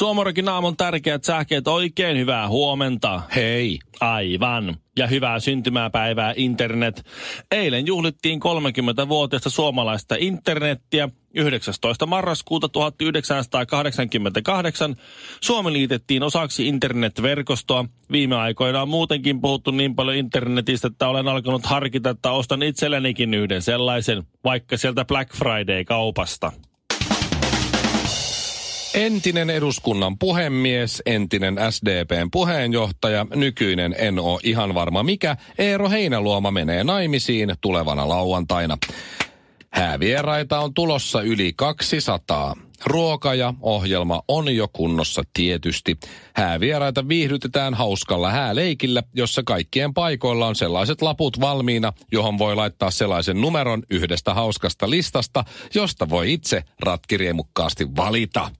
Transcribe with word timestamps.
Suomorokin 0.00 0.48
aamun 0.48 0.76
tärkeät 0.76 1.24
sähkeet, 1.24 1.68
oikein 1.68 2.18
hyvää 2.18 2.48
huomenta. 2.48 3.22
Hei. 3.36 3.78
Aivan. 4.00 4.76
Ja 4.98 5.06
hyvää 5.06 5.40
syntymäpäivää 5.40 6.34
internet. 6.36 7.04
Eilen 7.50 7.86
juhlittiin 7.86 8.40
30-vuotiaista 8.40 9.50
suomalaista 9.50 10.14
internettiä. 10.18 11.08
19. 11.34 12.06
marraskuuta 12.06 12.68
1988 12.68 14.96
Suomi 15.40 15.72
liitettiin 15.72 16.22
osaksi 16.22 16.68
internetverkostoa. 16.68 17.84
Viime 18.12 18.36
aikoina 18.36 18.82
on 18.82 18.88
muutenkin 18.88 19.40
puhuttu 19.40 19.70
niin 19.70 19.94
paljon 19.94 20.16
internetistä, 20.16 20.88
että 20.88 21.08
olen 21.08 21.28
alkanut 21.28 21.66
harkita, 21.66 22.10
että 22.10 22.30
ostan 22.30 22.62
itsellenikin 22.62 23.34
yhden 23.34 23.62
sellaisen, 23.62 24.22
vaikka 24.44 24.76
sieltä 24.76 25.04
Black 25.04 25.34
Friday-kaupasta. 25.34 26.52
Entinen 28.94 29.50
eduskunnan 29.50 30.18
puhemies, 30.18 31.02
entinen 31.06 31.56
SDPn 31.70 32.30
puheenjohtaja, 32.32 33.26
nykyinen 33.34 33.94
en 33.98 34.18
oo 34.18 34.40
ihan 34.42 34.74
varma 34.74 35.02
mikä, 35.02 35.36
Eero 35.58 35.90
Heinäluoma 35.90 36.50
menee 36.50 36.84
naimisiin 36.84 37.54
tulevana 37.60 38.08
lauantaina. 38.08 38.78
Häävieraita 39.72 40.60
on 40.60 40.74
tulossa 40.74 41.22
yli 41.22 41.52
200. 41.56 42.56
Ruoka 42.86 43.34
ja 43.34 43.54
ohjelma 43.60 44.22
on 44.28 44.54
jo 44.54 44.68
kunnossa 44.72 45.22
tietysti. 45.34 45.98
Häävieraita 46.34 47.08
viihdytetään 47.08 47.74
hauskalla 47.74 48.30
hääleikillä, 48.30 49.02
jossa 49.14 49.42
kaikkien 49.42 49.94
paikoilla 49.94 50.46
on 50.46 50.56
sellaiset 50.56 51.02
laput 51.02 51.40
valmiina, 51.40 51.92
johon 52.12 52.38
voi 52.38 52.56
laittaa 52.56 52.90
sellaisen 52.90 53.40
numeron 53.40 53.82
yhdestä 53.90 54.34
hauskasta 54.34 54.90
listasta, 54.90 55.44
josta 55.74 56.08
voi 56.08 56.32
itse 56.32 56.64
ratkiriemukkaasti 56.80 57.96
valita. 57.96 58.50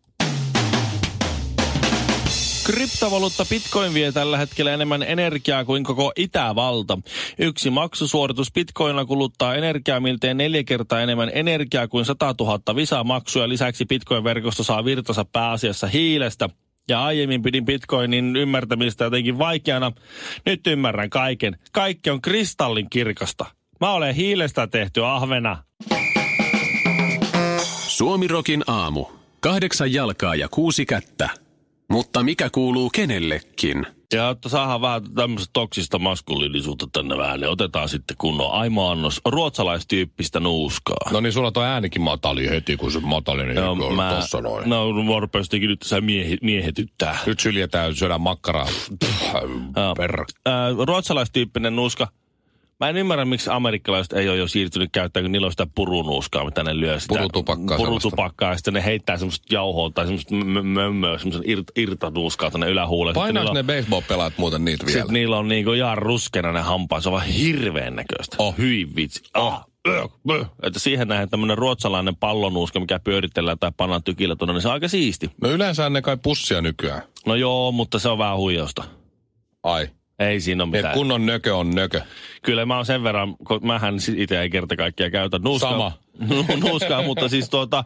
Kryptovaluutta 2.70 3.44
Bitcoin 3.44 3.94
vie 3.94 4.12
tällä 4.12 4.38
hetkellä 4.38 4.72
enemmän 4.72 5.02
energiaa 5.02 5.64
kuin 5.64 5.84
koko 5.84 6.12
Itävalta. 6.16 6.98
Yksi 7.38 7.70
maksusuoritus 7.70 8.52
Bitcoinilla 8.52 9.04
kuluttaa 9.04 9.54
energiaa 9.54 10.00
miltei 10.00 10.34
neljä 10.34 10.64
kertaa 10.64 11.00
enemmän 11.00 11.30
energiaa 11.34 11.88
kuin 11.88 12.04
100 12.04 12.34
000 12.40 12.76
visamaksua. 12.76 13.48
Lisäksi 13.48 13.84
Bitcoin-verkosto 13.84 14.62
saa 14.62 14.84
virtansa 14.84 15.24
pääasiassa 15.24 15.86
hiilestä. 15.86 16.48
Ja 16.88 17.04
aiemmin 17.04 17.42
pidin 17.42 17.64
Bitcoinin 17.64 18.36
ymmärtämistä 18.36 19.04
jotenkin 19.04 19.38
vaikeana. 19.38 19.92
Nyt 20.46 20.66
ymmärrän 20.66 21.10
kaiken. 21.10 21.56
Kaikki 21.72 22.10
on 22.10 22.22
kristallin 22.22 22.90
kirkasta. 22.90 23.46
Mä 23.80 23.92
olen 23.92 24.14
hiilestä 24.14 24.66
tehty 24.66 25.04
ahvena. 25.04 25.62
Suomirokin 27.88 28.64
aamu. 28.66 29.06
Kahdeksan 29.40 29.92
jalkaa 29.92 30.34
ja 30.34 30.48
kuusi 30.50 30.86
kättä. 30.86 31.49
Mutta 31.90 32.22
mikä 32.22 32.50
kuuluu 32.50 32.90
kenellekin? 32.90 33.86
Ja 34.12 34.30
että 34.30 34.48
saadaan 34.48 34.80
vähän 34.80 35.14
tämmöistä 35.14 35.50
toksista 35.52 35.98
maskuliinisuutta 35.98 36.86
tänne 36.92 37.18
vähän, 37.18 37.40
niin 37.40 37.48
otetaan 37.50 37.88
sitten 37.88 38.16
kunnon 38.16 38.52
aimo 38.52 38.90
annos 38.90 39.20
ruotsalaistyyppistä 39.24 40.40
nuuskaa. 40.40 41.10
No 41.10 41.20
niin, 41.20 41.32
sulla 41.32 41.52
toi 41.52 41.66
äänikin 41.66 42.02
matali 42.02 42.50
heti, 42.50 42.76
kun 42.76 42.92
se 42.92 43.00
matali, 43.00 43.44
niin 43.44 43.54
no, 43.54 43.74
mä, 43.74 44.16
tossa 44.20 44.40
noin. 44.40 44.68
no 44.70 45.06
varpeasti 45.08 45.58
nyt 45.58 45.82
sä 45.82 46.00
miehi, 46.00 46.38
miehetyttää. 46.42 47.18
Nyt 47.26 47.40
syljetään, 47.40 47.94
syödään 47.94 48.20
makkaraa. 48.20 48.66
Joo. 49.76 49.94
Per... 49.94 50.24
Ää, 50.46 50.68
ruotsalaistyyppinen 50.86 51.76
nuuska. 51.76 52.08
Mä 52.80 52.88
en 52.88 52.96
ymmärrä, 52.96 53.24
miksi 53.24 53.50
amerikkalaiset 53.50 54.12
ei 54.12 54.28
ole 54.28 54.36
jo 54.36 54.48
siirtynyt 54.48 54.88
käyttämään, 54.92 55.24
kun 55.24 55.32
niillä 55.32 55.44
on 55.44 55.50
sitä 55.50 55.66
purunuuskaa, 55.74 56.44
mitä 56.44 56.62
ne 56.62 56.80
lyö 56.80 57.00
sitä. 57.00 57.14
Purutupakkaa 57.14 57.76
Purutupakkaa, 57.76 58.50
ja 58.50 58.56
sitten 58.56 58.74
ne 58.74 58.84
heittää 58.84 59.16
semmoista 59.16 59.54
jauhoa 59.54 59.90
tai 59.90 60.04
semmoista 60.04 60.34
mömmöä, 60.34 61.18
semmoista 61.18 61.42
ir, 61.46 61.62
irtanuuskaa 61.76 62.50
tänne 62.50 62.70
ylähuuleen. 62.70 63.14
Painaako 63.14 63.52
ne 63.52 63.62
baseball-pelaat 63.62 64.32
muuten 64.36 64.64
niitä 64.64 64.86
vielä? 64.86 64.98
Sitten 64.98 65.14
niillä 65.14 65.38
on 65.38 65.48
niinku 65.48 65.72
ihan 65.72 65.98
ruskena 65.98 66.52
ne 66.52 66.60
hampaat. 66.60 67.02
Se 67.02 67.08
on 67.08 67.12
vaan 67.12 67.26
hirveän 67.26 67.96
näköistä. 67.96 68.36
Oh. 68.38 68.58
Hyi 68.58 68.88
vitsi. 68.96 69.22
Oh. 69.36 69.66
Että 70.62 70.78
siihen 70.78 71.08
nähden 71.08 71.30
tämmöinen 71.30 71.58
ruotsalainen 71.58 72.16
pallonuuska, 72.16 72.80
mikä 72.80 72.98
pyöritellään 72.98 73.58
tai 73.58 73.72
pannaan 73.76 74.02
tykillä 74.02 74.36
tuonne, 74.36 74.52
niin 74.52 74.62
se 74.62 74.68
on 74.68 74.74
aika 74.74 74.88
siisti. 74.88 75.30
No 75.42 75.50
yleensä 75.50 75.90
ne 75.90 76.02
kai 76.02 76.16
pussia 76.22 76.60
nykyään. 76.60 77.02
No 77.26 77.34
joo, 77.34 77.72
mutta 77.72 77.98
se 77.98 78.08
on 78.08 78.18
vähän 78.18 78.36
huijausta. 78.36 78.84
Ai. 79.62 79.88
Ei 80.20 80.40
siinä 80.40 80.64
ole 80.64 80.68
Et 80.68 80.72
mitään. 80.76 80.94
kunnon 80.94 81.26
nökö 81.26 81.56
on 81.56 81.70
nökö. 81.74 82.00
Kyllä 82.42 82.66
mä 82.66 82.76
oon 82.76 82.86
sen 82.86 83.02
verran, 83.02 83.36
kun 83.46 83.66
mähän 83.66 83.94
itse 84.16 84.40
ei 84.40 84.50
kerta 84.50 84.76
kaikkiaan 84.76 85.12
käytä 85.12 85.38
nuuskaa. 85.38 85.70
Sama. 85.70 85.92
nuuskaa, 86.68 87.02
mutta 87.02 87.28
siis 87.28 87.50
tuota, 87.50 87.84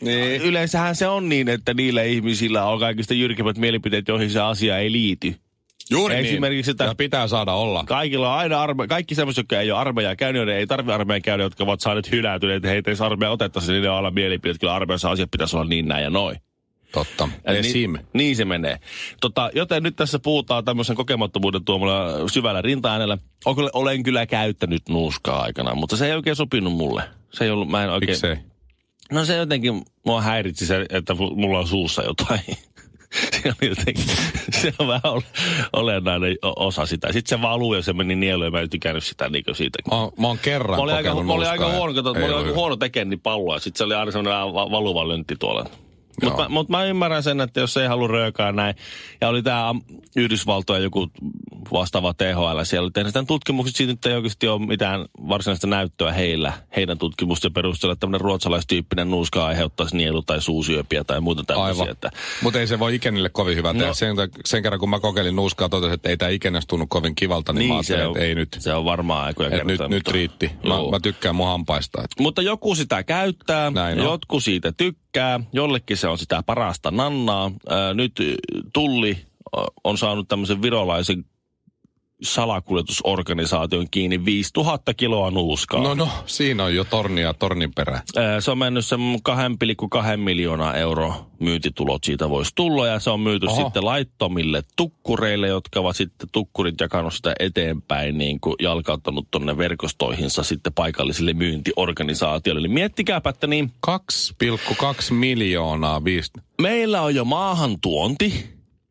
Niin. 0.00 0.42
yleensähän 0.42 0.96
se 0.96 1.06
on 1.08 1.28
niin, 1.28 1.48
että 1.48 1.74
niillä 1.74 2.02
ihmisillä 2.02 2.64
on 2.64 2.80
kaikista 2.80 3.14
jyrkemmät 3.14 3.58
mielipiteet, 3.58 4.08
joihin 4.08 4.30
se 4.30 4.40
asia 4.40 4.78
ei 4.78 4.92
liity. 4.92 5.34
Juuri 5.90 6.14
Esimerkiksi 6.14 6.70
niin. 6.70 6.74
sitä- 6.74 6.84
Ja 6.84 6.94
pitää 6.94 7.28
saada 7.28 7.52
olla. 7.52 7.84
Kaikilla 7.84 8.32
on 8.32 8.38
aina 8.38 8.62
arme- 8.66 8.86
kaikki 8.88 9.14
semmoiset, 9.14 9.42
jotka 9.42 9.60
ei 9.60 9.70
ole 9.70 9.80
armeijaa 9.80 10.16
käynyt, 10.16 10.40
joiden 10.40 10.56
ei 10.56 10.66
tarvitse 10.66 10.94
armeijaa 10.94 11.20
käydä, 11.20 11.42
jotka 11.42 11.64
ovat 11.64 11.80
saaneet 11.80 12.10
hylätyneet, 12.12 12.56
että 12.56 12.68
heitä 12.68 12.90
ei 12.90 12.96
saa 12.96 13.06
armeija 13.06 13.30
otettaisiin, 13.30 13.72
niin 13.72 13.80
niillä 13.82 13.92
on 13.98 14.04
aina 14.04 14.10
mielipiteet, 14.14 14.54
että 14.54 14.60
kyllä 14.60 14.74
armeijassa 14.74 15.10
asiat 15.10 15.30
pitäisi 15.30 15.56
olla 15.56 15.68
niin 15.68 15.88
näin 15.88 16.04
ja 16.04 16.10
noin. 16.10 16.36
Totta. 16.92 17.28
Eli 17.44 17.58
Esim. 17.58 17.92
Niin, 17.92 18.06
niin 18.14 18.36
se 18.36 18.44
menee. 18.44 18.78
Tota, 19.20 19.50
joten 19.54 19.82
nyt 19.82 19.96
tässä 19.96 20.18
puhutaan 20.18 20.64
tämmöisen 20.64 20.96
kokemattomuuden 20.96 21.64
tuomalla 21.64 22.28
syvällä 22.28 22.62
rinta-äänellä. 22.62 23.18
Olen 23.44 23.56
kyllä, 23.56 23.70
olen 23.72 24.02
kyllä 24.02 24.26
käyttänyt 24.26 24.88
nuuskaa 24.88 25.42
aikana, 25.42 25.74
mutta 25.74 25.96
se 25.96 26.06
ei 26.06 26.12
oikein 26.12 26.36
sopinut 26.36 26.72
mulle. 26.72 27.02
Se 27.32 27.44
ei 27.44 27.50
ollut, 27.50 27.68
mä 27.68 27.84
en 27.84 27.90
oikein... 27.90 28.10
Miksei? 28.10 28.36
No 29.12 29.24
se 29.24 29.36
jotenkin, 29.36 29.82
mua 30.06 30.22
häiritsi 30.22 30.66
se, 30.66 30.86
että 30.90 31.14
mulla 31.14 31.58
on 31.58 31.68
suussa 31.68 32.02
jotain. 32.02 32.40
se, 33.42 33.48
on 33.48 33.68
jotenkin, 33.68 34.04
se 34.62 34.72
on 34.78 34.88
vähän 34.88 35.00
ol- 35.04 35.20
olennainen 35.72 36.36
osa 36.56 36.86
sitä. 36.86 37.12
Sitten 37.12 37.38
se 37.38 37.42
valuu 37.42 37.74
ja 37.74 37.82
se 37.82 37.92
meni 37.92 38.16
nieluun 38.16 38.44
ja 38.46 38.50
mä 38.50 38.60
en 38.60 38.70
tykännyt 38.70 39.04
sitä 39.04 39.28
niin 39.28 39.44
siitä. 39.52 39.78
Mä, 39.90 39.96
oon- 40.00 40.12
mä 40.18 40.26
oon 40.26 40.38
kerran 40.38 40.78
Mä 40.78 40.82
olin 40.82 40.94
aika, 40.94 41.22
mä 41.22 41.32
olin 41.32 41.48
aika 41.48 41.72
huono, 41.72 41.94
kato, 41.94 42.14
mä 42.14 42.24
olin 42.24 42.36
aika 42.36 42.52
huono 42.52 42.76
tekemään 42.76 43.10
niin 43.10 43.20
palloa. 43.20 43.58
Sitten 43.58 43.78
se 43.78 43.84
oli 43.84 43.94
aina 43.94 44.10
semmoinen 44.10 44.54
va- 44.54 44.70
valuva 44.70 45.08
löntti 45.08 45.36
tuolla. 45.38 45.66
Mutta 46.24 46.42
mä, 46.42 46.48
mut 46.48 46.68
mä 46.68 46.84
ymmärrän 46.84 47.22
sen, 47.22 47.40
että 47.40 47.60
jos 47.60 47.76
ei 47.76 47.86
halua 47.86 48.08
röökaa 48.08 48.52
näin. 48.52 48.74
Ja 49.20 49.28
oli 49.28 49.42
tämä 49.42 49.74
Yhdysvaltojen 50.16 50.82
joku 50.82 51.10
vastaava 51.72 52.14
THL. 52.14 52.62
Siellä 52.62 52.84
oli 52.84 52.90
tehnyt 52.90 53.12
tämän 53.12 53.26
tutkimukset 53.26 53.76
siitä, 53.76 53.92
että 53.92 54.08
ei 54.08 54.14
oikeasti 54.14 54.48
ole 54.48 54.66
mitään 54.66 55.04
varsinaista 55.28 55.66
näyttöä 55.66 56.12
heillä. 56.12 56.52
Heidän 56.76 56.98
tutkimusten 56.98 57.52
perusteella, 57.52 57.92
että 57.92 58.00
tämmöinen 58.00 58.20
ruotsalaistyyppinen 58.20 59.10
nuuska 59.10 59.46
aiheuttaisi 59.46 59.96
nielu- 59.96 60.22
tai 60.22 60.42
suusyöpiä 60.42 61.04
tai 61.04 61.20
muuta 61.20 61.44
tämmöisiä. 61.44 61.90
Että, 61.90 62.10
Mutta 62.42 62.60
ei 62.60 62.66
se 62.66 62.78
voi 62.78 62.94
ikenille 62.94 63.28
kovin 63.28 63.56
hyvä 63.56 63.72
tehdä. 63.72 63.86
No. 63.86 63.94
Sen, 63.94 64.16
sen 64.44 64.62
kerran 64.62 64.80
kun 64.80 64.90
mä 64.90 65.00
kokeilin 65.00 65.36
nuuskaa, 65.36 65.68
totesin, 65.68 65.94
että 65.94 66.08
ei 66.08 66.16
tämä 66.16 66.28
ikenäs 66.28 66.66
tunnu 66.66 66.86
kovin 66.86 67.14
kivalta, 67.14 67.52
niin, 67.52 67.68
mä 67.68 67.74
niin, 67.74 67.84
se 67.84 67.94
ajattelin, 67.94 68.10
on, 68.10 68.16
että 68.16 68.24
ei 68.28 68.34
nyt. 68.34 68.56
Se 68.58 68.74
on 68.74 68.84
varmaan 68.84 69.24
aikoja 69.24 69.48
nyt, 69.50 69.66
kertaa, 69.66 69.88
nyt 69.88 69.98
mutta- 69.98 70.12
riitti. 70.12 70.50
Mä, 70.66 70.74
mä 70.90 71.00
tykkään 71.02 71.36
mun 71.36 71.46
hampaista. 71.46 72.02
Et. 72.04 72.10
Mutta 72.20 72.42
joku 72.42 72.74
sitä 72.74 73.02
käyttää, 73.02 73.70
Näin 73.70 73.98
on. 74.00 74.04
jotkut 74.04 74.44
siitä 74.44 74.72
tykkää, 74.72 75.40
jollekin 75.52 75.96
se 75.96 76.05
on 76.10 76.18
sitä 76.18 76.42
parasta 76.42 76.90
nannaa. 76.90 77.50
Nyt 77.94 78.12
Tulli 78.72 79.18
on 79.84 79.98
saanut 79.98 80.28
tämmöisen 80.28 80.62
virolaisen 80.62 81.24
salakuljetusorganisaation 82.22 83.86
kiinni 83.90 84.24
5000 84.24 84.94
kiloa 84.94 85.30
nuuskaa. 85.30 85.82
No 85.82 85.94
no, 85.94 86.08
siinä 86.26 86.64
on 86.64 86.74
jo 86.74 86.84
tornia 86.84 87.34
tornin 87.34 87.72
perään. 87.74 88.02
Ää, 88.16 88.40
Se 88.40 88.50
on 88.50 88.58
mennyt 88.58 88.86
sen 88.86 89.00
2,2 90.10 90.16
miljoonaa 90.16 90.74
euroa 90.74 91.26
myyntitulot 91.40 92.04
siitä 92.04 92.28
voisi 92.30 92.52
tulla 92.54 92.86
ja 92.86 93.00
se 93.00 93.10
on 93.10 93.20
myyty 93.20 93.46
Oho. 93.46 93.62
sitten 93.62 93.84
laittomille 93.84 94.62
tukkureille, 94.76 95.48
jotka 95.48 95.80
ovat 95.80 95.96
sitten 95.96 96.28
tukkurit 96.32 96.74
jakanut 96.80 97.14
sitä 97.14 97.34
eteenpäin 97.38 98.18
niin 98.18 98.40
kuin 98.40 98.54
jalkauttanut 98.62 99.26
tonne 99.30 99.58
verkostoihinsa 99.58 100.42
sitten 100.42 100.72
paikallisille 100.72 101.32
myyntiorganisaatioille. 101.32 102.60
Eli 102.60 102.68
miettikääpä, 102.68 103.30
että 103.30 103.46
niin 103.46 103.72
2,2 103.90 103.94
miljoonaa 105.10 106.04
viisi. 106.04 106.30
meillä 106.62 107.02
on 107.02 107.14
jo 107.14 107.24
maahantuonti, 107.24 108.46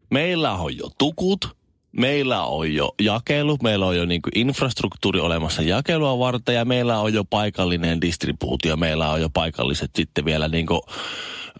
meillä 0.09 0.53
on 0.53 0.77
jo 0.77 0.89
tukut, 0.97 1.55
meillä 1.97 2.45
on 2.45 2.73
jo 2.73 2.95
jakelu, 3.01 3.57
meillä 3.63 3.85
on 3.85 3.97
jo 3.97 4.05
niin 4.05 4.21
infrastruktuuri 4.35 5.19
olemassa 5.19 5.61
jakelua 5.61 6.19
varten 6.19 6.55
ja 6.55 6.65
meillä 6.65 6.99
on 6.99 7.13
jo 7.13 7.23
paikallinen 7.23 8.01
distribuutio, 8.01 8.75
meillä 8.77 9.11
on 9.11 9.21
jo 9.21 9.29
paikalliset 9.29 9.91
sitten 9.95 10.25
vielä 10.25 10.47
niin 10.47 10.65
kuin, 10.65 10.81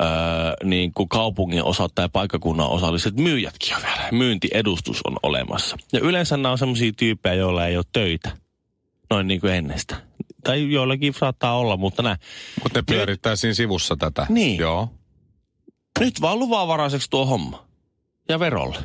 öö, 0.01 0.07
niin 0.63 0.91
kuin 0.93 1.09
kaupungin 1.09 1.63
osat 1.63 1.91
tai 1.95 2.09
paikkakunnan 2.13 2.69
osalliset 2.69 3.15
myyjätkin 3.15 3.75
on 3.75 3.81
vielä. 3.81 4.09
Myyntiedustus 4.11 5.01
on 5.07 5.17
olemassa. 5.23 5.77
Ja 5.93 5.99
yleensä 5.99 6.37
nämä 6.37 6.51
on 6.51 6.57
sellaisia 6.57 6.91
tyyppejä, 6.97 7.35
joilla 7.35 7.67
ei 7.67 7.77
ole 7.77 7.85
töitä. 7.93 8.37
Noin 9.09 9.27
niin 9.27 9.41
kuin 9.41 9.53
ennestä. 9.53 9.95
tai 10.43 10.71
joillakin 10.71 11.13
saattaa 11.13 11.57
olla, 11.57 11.77
mutta 11.77 12.01
näin. 12.03 12.17
Mutta 12.63 12.79
ne 12.79 12.83
pyörittää 12.87 13.35
siinä 13.35 13.53
sivussa 13.53 13.95
tätä. 13.95 14.27
Niin. 14.29 14.57
Joo. 14.59 14.89
Nyt 15.99 16.21
vaan 16.21 16.39
luvanvaraiseksi 16.39 17.09
tuo 17.09 17.25
homma. 17.25 17.65
Ja 18.29 18.39
verolle. 18.39 18.77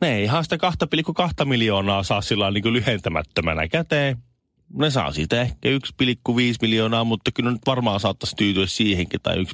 Ne 0.00 0.14
ei 0.16 0.24
ihan 0.24 0.44
sitä 0.44 0.56
2,2 1.40 1.44
miljoonaa 1.44 2.02
saa 2.02 2.20
sillä 2.20 2.50
niin 2.50 2.72
lyhentämättömänä 2.72 3.68
käteen. 3.68 4.16
Ne 4.74 4.90
saa 4.90 5.12
siitä 5.12 5.40
ehkä 5.42 5.68
1,5 5.68 6.34
miljoonaa, 6.62 7.04
mutta 7.04 7.32
kyllä 7.32 7.50
nyt 7.50 7.62
varmaan 7.66 8.00
saattaisi 8.00 8.36
tyytyä 8.36 8.66
siihenkin, 8.66 9.20
tai 9.22 9.36
1,67, 9.36 9.44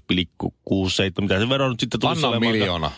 mitä 1.21 1.39
se 1.39 1.49
vero 1.49 1.69
nyt 1.69 1.81
sitten 1.81 2.01
tulisi 2.01 2.27
olemaan. 2.27 2.53
miljoona. 2.53 2.91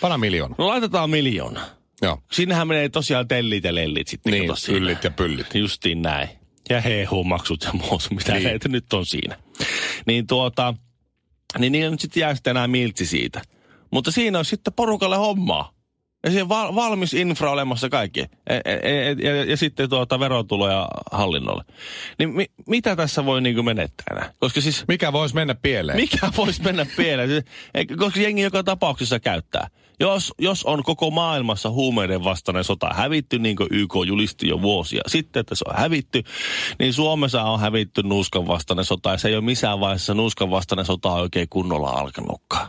Panna 0.00 0.18
miljoona. 0.18 0.54
No 0.58 0.66
laitetaan 0.66 1.10
miljoona. 1.10 1.60
Joo. 2.02 2.22
Sinnehän 2.32 2.68
menee 2.68 2.88
tosiaan 2.88 3.28
tellit 3.28 3.64
ja 3.64 3.74
lellit 3.74 4.08
sitten. 4.08 4.32
Niin, 4.32 4.50
yllit 4.68 5.04
ja 5.04 5.10
pyllit. 5.10 5.54
Justiin 5.54 6.02
näin. 6.02 6.28
Ja 6.70 6.80
hehu-maksut 6.80 7.64
ja 7.64 7.72
muut, 7.72 8.08
mitä 8.10 8.32
niin. 8.32 8.42
heitä 8.42 8.68
nyt 8.68 8.92
on 8.92 9.06
siinä. 9.06 9.36
Niin 10.06 10.26
tuota, 10.26 10.74
niin 11.58 11.72
niillä 11.72 11.90
nyt 11.90 12.00
sitten 12.00 12.20
jää 12.20 12.34
sitten 12.34 12.50
enää 12.50 12.68
miltsi 12.68 13.06
siitä. 13.06 13.42
Mutta 13.90 14.10
siinä 14.10 14.38
on 14.38 14.44
sitten 14.44 14.72
porukalle 14.72 15.16
hommaa. 15.16 15.72
Ja 16.24 16.30
siinä 16.30 16.42
on 16.42 16.48
val- 16.48 16.74
valmis 16.74 17.14
infra 17.14 17.50
olemassa 17.50 17.88
kaikki. 17.88 18.20
E- 18.20 18.60
e- 18.64 18.80
e- 18.82 19.16
ja, 19.22 19.44
ja, 19.44 19.56
sitten 19.56 19.90
tuota 19.90 20.20
verotuloja 20.20 20.88
hallinnolle. 21.12 21.64
Niin 22.18 22.30
mi- 22.30 22.50
mitä 22.66 22.96
tässä 22.96 23.24
voi 23.24 23.40
niinku 23.42 23.62
menettää 23.62 24.04
enää? 24.10 24.32
Koska 24.38 24.60
siis 24.60 24.84
Mikä 24.88 25.12
voisi 25.12 25.34
mennä 25.34 25.54
pieleen? 25.54 25.96
mikä 26.00 26.30
voisi 26.36 26.62
mennä 26.62 26.86
pieleen? 26.96 27.28
Se- 27.28 27.42
eikä- 27.74 27.96
Koska 27.96 28.20
jengi 28.20 28.42
joka 28.42 28.62
tapauksessa 28.64 29.20
käyttää. 29.20 29.68
Jos, 30.00 30.32
jos 30.38 30.64
on 30.64 30.82
koko 30.82 31.10
maailmassa 31.10 31.70
huumeiden 31.70 32.24
vastainen 32.24 32.64
sota 32.64 32.88
hävitty, 32.94 33.38
niin 33.38 33.56
kuin 33.56 33.68
YK 33.70 33.94
julisti 34.06 34.48
jo 34.48 34.62
vuosia 34.62 35.02
sitten, 35.06 35.40
että 35.40 35.54
se 35.54 35.64
on 35.68 35.76
hävitty, 35.76 36.22
niin 36.78 36.92
Suomessa 36.92 37.42
on 37.42 37.60
hävitty 37.60 38.02
nuuskan 38.02 38.46
vastainen 38.46 38.84
sota, 38.84 39.10
ja 39.10 39.18
se 39.18 39.28
ei 39.28 39.34
ole 39.34 39.44
missään 39.44 39.80
vaiheessa 39.80 40.14
nuuskan 40.14 40.50
vastainen 40.50 40.84
sota 40.84 41.12
oikein 41.12 41.46
kunnolla 41.50 41.90
alkanutkaan. 41.90 42.66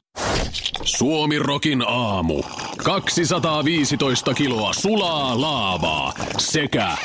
Suomi 0.84 1.40
Rokin 1.40 1.84
aamu. 1.88 2.44
215 2.84 4.34
kiloa 4.34 4.74
sulaa 4.74 5.42
laavaa 5.42 6.14
sekä 6.38 6.98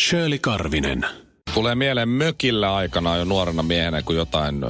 Shirley 0.00 0.38
Karvinen. 0.38 1.06
Tulee 1.54 1.74
mieleen 1.74 2.08
mökillä 2.08 2.74
aikana 2.74 3.16
jo 3.16 3.24
nuorena 3.24 3.62
miehenä, 3.62 4.02
kun 4.02 4.16
jotain 4.16 4.60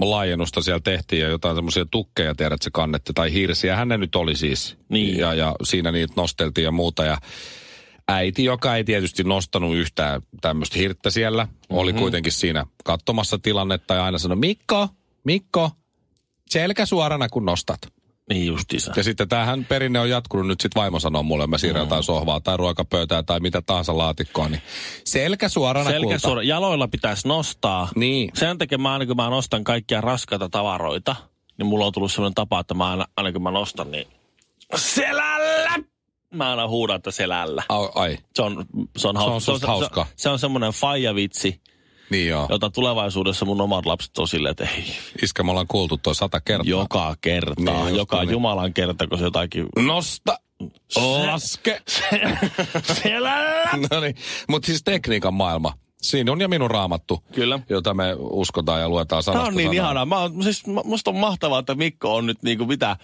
laajennusta 0.00 0.62
siellä 0.62 0.80
tehtiin 0.84 1.22
ja 1.22 1.28
jotain 1.28 1.56
semmoisia 1.56 1.84
tukkeja, 1.84 2.34
tiedät, 2.34 2.62
se 2.62 2.70
kannetti, 2.72 3.12
tai 3.12 3.32
hirsiä. 3.32 3.76
Hän 3.76 3.88
ne 3.88 3.98
nyt 3.98 4.16
oli 4.16 4.36
siis. 4.36 4.76
Niin. 4.88 5.18
Ja, 5.18 5.34
ja 5.34 5.54
siinä 5.62 5.92
niitä 5.92 6.12
nosteltiin 6.16 6.64
ja 6.64 6.72
muuta. 6.72 7.04
Ja 7.04 7.18
äiti, 8.08 8.44
joka 8.44 8.76
ei 8.76 8.84
tietysti 8.84 9.24
nostanut 9.24 9.76
yhtään 9.76 10.22
tämmöistä 10.40 10.78
hirttä 10.78 11.10
siellä, 11.10 11.44
mm-hmm. 11.44 11.76
oli 11.78 11.92
kuitenkin 11.92 12.32
siinä 12.32 12.66
katsomassa 12.84 13.38
tilannetta 13.38 13.94
ja 13.94 14.04
aina 14.04 14.18
sanoi, 14.18 14.36
Mikko, 14.36 14.88
Mikko, 15.24 15.70
selkä 16.50 16.86
suorana 16.86 17.28
kun 17.28 17.44
nostat. 17.44 17.78
Niin 18.30 18.46
justiinsa. 18.46 18.92
Ja 18.96 19.02
sitten 19.02 19.28
tämähän 19.28 19.64
perinne 19.64 20.00
on 20.00 20.10
jatkunut 20.10 20.46
nyt 20.46 20.60
sitten 20.60 20.80
vaimo 20.80 21.00
sanoo 21.00 21.22
mulle, 21.22 21.46
mä 21.46 21.58
siirrän 21.58 21.82
jotain 21.82 22.02
sohvaa 22.02 22.40
tai 22.40 22.56
ruokapöytää 22.56 23.22
tai 23.22 23.40
mitä 23.40 23.62
tahansa 23.62 23.98
laatikkoa, 23.98 24.48
niin 24.48 24.62
selkä 25.04 25.48
suorana 25.48 25.90
Selkä 25.90 26.04
kulta. 26.06 26.18
suora, 26.18 26.42
jaloilla 26.42 26.88
pitäisi 26.88 27.28
nostaa. 27.28 27.88
Niin. 27.96 28.30
Sen 28.34 28.58
takia 28.58 28.78
mä 28.78 28.92
aina 28.92 29.06
kun 29.06 29.16
mä 29.16 29.30
nostan 29.30 29.64
kaikkia 29.64 30.00
raskaita 30.00 30.48
tavaroita, 30.48 31.16
niin 31.58 31.66
mulla 31.66 31.86
on 31.86 31.92
tullut 31.92 32.12
sellainen 32.12 32.34
tapa, 32.34 32.60
että 32.60 32.74
mä 32.74 32.90
aina, 32.90 33.04
aina 33.16 33.32
kun 33.32 33.42
mä 33.42 33.50
nostan, 33.50 33.90
niin 33.90 34.06
selällä! 34.76 35.74
Mä 36.34 36.50
aina 36.50 36.68
huudan, 36.68 36.96
että 36.96 37.10
selällä. 37.10 37.62
Ai, 37.68 37.88
ai. 37.94 38.18
Se 38.34 38.42
on, 38.42 38.64
se 38.96 39.08
on, 39.08 39.16
hau- 39.16 39.20
on 39.20 39.40
susta 39.40 39.66
hauskaa. 39.66 40.04
Se, 40.04 40.12
se 40.16 40.28
on 40.28 40.38
semmoinen 40.38 40.72
faijavitsi, 40.72 41.60
niin 42.10 42.28
joo. 42.28 42.46
jota 42.50 42.70
tulevaisuudessa 42.70 43.44
mun 43.44 43.60
omat 43.60 43.86
lapset 43.86 44.18
on 44.18 44.28
silleen, 44.28 44.50
että 44.50 44.68
ei, 44.76 44.84
Iskä, 45.22 45.42
me 45.42 45.50
ollaan 45.50 45.66
kuultu 45.66 45.96
toi 45.96 46.14
sata 46.14 46.40
kertaa. 46.40 46.70
joka 46.70 47.16
kerta, 47.20 47.54
Niin, 47.84 47.96
joka 47.96 48.20
niin. 48.20 48.30
jumalan 48.30 48.74
kerta, 48.74 49.06
kun 49.06 49.18
se 49.18 49.24
jotakin... 49.24 49.66
Nosta, 49.76 50.38
laske. 51.26 51.82
selällä! 53.02 53.64
no 53.90 54.00
niin, 54.00 54.14
mutta 54.48 54.66
siis 54.66 54.82
tekniikan 54.82 55.34
maailma. 55.34 55.72
Siinä 56.02 56.32
on 56.32 56.40
ja 56.40 56.48
minun 56.48 56.70
raamattu, 56.70 57.24
Kyllä. 57.32 57.58
jota 57.68 57.94
me 57.94 58.04
uskotaan 58.18 58.80
ja 58.80 58.88
luetaan 58.88 59.22
sanasta 59.22 59.38
Tämä 59.44 59.48
on 59.48 59.56
niin 59.56 59.66
sanaan. 59.66 59.84
ihanaa. 59.84 60.06
Mä, 60.06 60.18
oon- 60.18 60.42
siis, 60.42 60.62
musta 60.84 61.10
on 61.10 61.16
mahtavaa, 61.16 61.58
että 61.58 61.74
Mikko 61.74 62.14
on 62.14 62.26
nyt 62.26 62.42
niinku 62.42 62.66
mitä, 62.66 62.96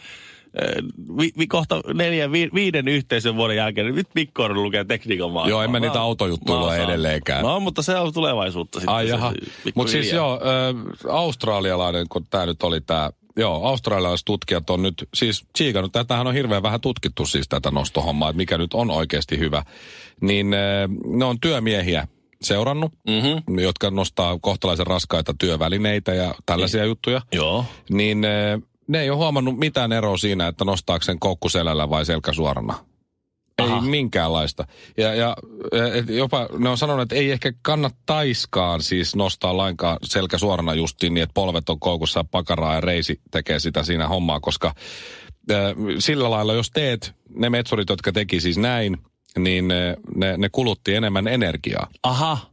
vi, 1.18 1.30
vi, 1.38 1.46
kohta 1.46 1.80
neljän, 1.94 2.32
vi, 2.32 2.50
viiden 2.54 2.88
yhteisen 2.88 3.36
vuoden 3.36 3.56
jälkeen, 3.56 3.86
niin 3.86 3.94
nyt 3.94 4.08
Mikko 4.14 4.42
on 4.44 4.62
lukee 4.62 4.84
tekniikan 4.84 5.30
maailmaa. 5.30 5.50
Joo, 5.50 5.62
en 5.62 5.70
mä 5.70 5.80
niitä 5.80 6.00
autojuttuja 6.00 6.60
lue 6.60 6.84
edelleenkään. 6.84 7.42
No, 7.42 7.60
mutta 7.60 7.82
se 7.82 7.96
on 7.96 8.12
tulevaisuutta 8.12 8.80
sitten. 8.80 8.94
Ai 8.94 9.08
jaha. 9.08 9.32
Mutta 9.74 9.90
siis 9.90 10.12
joo, 10.12 10.40
ö, 10.42 11.08
australialainen, 11.10 12.06
kun 12.08 12.26
tämä 12.30 12.46
nyt 12.46 12.62
oli 12.62 12.80
tämä, 12.80 13.10
joo, 13.36 13.66
australialaiset 13.66 14.24
tutkijat 14.24 14.70
on 14.70 14.82
nyt 14.82 15.08
siis 15.14 15.44
tsiikannut, 15.52 15.92
tätähän 15.92 16.26
on 16.26 16.34
hirveän 16.34 16.62
vähän 16.62 16.80
tutkittu 16.80 17.26
siis 17.26 17.48
tätä 17.48 17.70
nostohommaa, 17.70 18.28
että 18.30 18.36
mikä 18.36 18.58
nyt 18.58 18.74
on 18.74 18.90
oikeasti 18.90 19.38
hyvä. 19.38 19.62
Niin 20.20 20.50
ne 21.06 21.24
on 21.24 21.40
työmiehiä 21.40 22.08
seurannut, 22.42 22.92
Mhm. 23.08 23.58
jotka 23.58 23.90
nostaa 23.90 24.38
kohtalaisen 24.40 24.86
raskaita 24.86 25.34
työvälineitä 25.38 26.14
ja 26.14 26.34
tällaisia 26.46 26.84
juttuja. 26.84 27.22
Joo. 27.32 27.64
Niin 27.90 28.26
ne 28.90 29.00
ei 29.00 29.10
ole 29.10 29.16
huomannut 29.16 29.58
mitään 29.58 29.92
eroa 29.92 30.16
siinä, 30.16 30.48
että 30.48 30.64
nostaako 30.64 31.02
sen 31.02 31.18
koukku 31.18 31.48
selällä 31.48 31.90
vai 31.90 32.06
selkä 32.06 32.32
suorana. 32.32 32.74
Ei 33.58 33.66
Aha. 33.66 33.80
minkäänlaista. 33.80 34.66
Ja, 34.96 35.14
ja 35.14 35.36
et 35.94 36.08
jopa 36.08 36.48
ne 36.58 36.68
on 36.68 36.78
sanonut, 36.78 37.02
että 37.02 37.14
ei 37.14 37.30
ehkä 37.30 37.52
kannattaiskaan 37.62 38.82
siis 38.82 39.16
nostaa 39.16 39.56
lainkaan 39.56 39.98
selkä 40.02 40.38
suorana 40.38 40.74
justiin 40.74 41.14
niin, 41.14 41.22
että 41.22 41.34
polvet 41.34 41.68
on 41.68 41.80
koukussa 41.80 42.20
ja 42.20 42.24
pakaraa 42.30 42.74
ja 42.74 42.80
reisi 42.80 43.20
tekee 43.30 43.58
sitä 43.58 43.82
siinä 43.82 44.08
hommaa, 44.08 44.40
koska 44.40 44.74
äh, 45.50 45.56
sillä 45.98 46.30
lailla, 46.30 46.54
jos 46.54 46.70
teet 46.70 47.14
ne 47.34 47.50
metsurit, 47.50 47.88
jotka 47.88 48.12
teki 48.12 48.40
siis 48.40 48.58
näin, 48.58 48.96
niin 49.38 49.68
ne, 49.68 50.36
ne 50.36 50.48
kulutti 50.52 50.94
enemmän 50.94 51.28
energiaa. 51.28 51.88
Aha. 52.02 52.49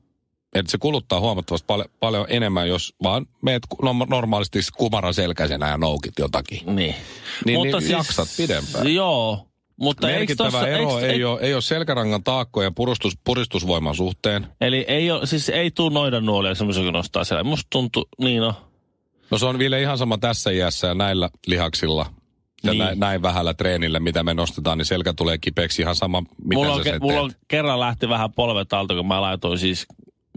Että 0.60 0.72
se 0.72 0.78
kuluttaa 0.78 1.20
huomattavasti 1.20 1.66
pal- 1.68 1.86
paljon 2.00 2.26
enemmän, 2.30 2.70
jos 2.70 2.96
vaan 3.04 3.26
meet 3.42 3.64
no, 3.82 3.96
normaalisti 4.10 4.60
kumaran 4.78 5.14
selkäisenä 5.14 5.70
ja 5.70 5.78
noukit 5.78 6.14
jotakin. 6.20 6.60
Niin. 6.66 6.96
Niin, 7.46 7.62
niin 7.62 7.90
jaksat 7.90 8.28
pidempään. 8.38 8.94
Joo. 8.94 9.48
Mutta 9.80 10.08
Merkittävä 10.08 10.52
tossa, 10.52 10.68
ero 10.68 11.00
eikö, 11.00 11.14
ei, 11.14 11.24
ole, 11.24 11.40
ei 11.42 11.54
ole 11.54 11.62
selkärangan 11.62 12.24
taakkojen 12.24 12.76
puristus, 12.76 13.18
puristusvoiman 13.24 13.96
suhteen. 13.96 14.48
Eli 14.62 14.86
ei 14.88 15.12
ole, 15.12 15.26
siis 15.26 15.50
ei 15.50 15.72
tuu 15.72 15.90
noidan 15.90 16.26
nuolia 16.26 16.56
semmoisen, 16.56 16.84
kun 16.84 16.94
nostaa 16.94 17.24
siellä. 17.24 17.44
Musta 17.44 17.68
tuntuu, 17.70 18.06
niin 18.20 18.42
no. 18.42 18.54
No 19.32 19.38
se 19.38 19.46
on 19.46 19.60
vielä 19.60 19.78
ihan 19.78 19.98
sama 19.98 20.18
tässä 20.18 20.52
iässä 20.52 20.88
ja 20.88 20.94
näillä 20.94 21.30
lihaksilla 21.48 22.06
ja 22.64 22.72
Niin. 22.72 22.80
näin, 22.80 23.00
näin 23.00 23.22
vähällä 23.22 23.54
treenillä, 23.54 24.00
mitä 24.00 24.24
me 24.24 24.34
nostetaan, 24.34 24.78
niin 24.78 24.86
selkä 24.86 25.14
tulee 25.14 25.38
kipeäksi 25.38 25.82
ihan 25.82 25.96
sama, 25.96 26.22
mitä 26.22 26.36
mulla, 26.54 26.68
sä 26.68 26.74
on, 26.74 26.84
sen 26.84 26.94
ke, 26.94 27.00
mulla 27.00 27.22
on 27.22 27.32
kerran 27.48 27.80
lähti 27.80 28.10
vähän 28.10 28.34
polvet 28.34 28.74
alta, 28.74 28.96
kun 28.96 29.08
mä 29.08 29.22
laitoin 29.22 29.58
siis, 29.60 29.86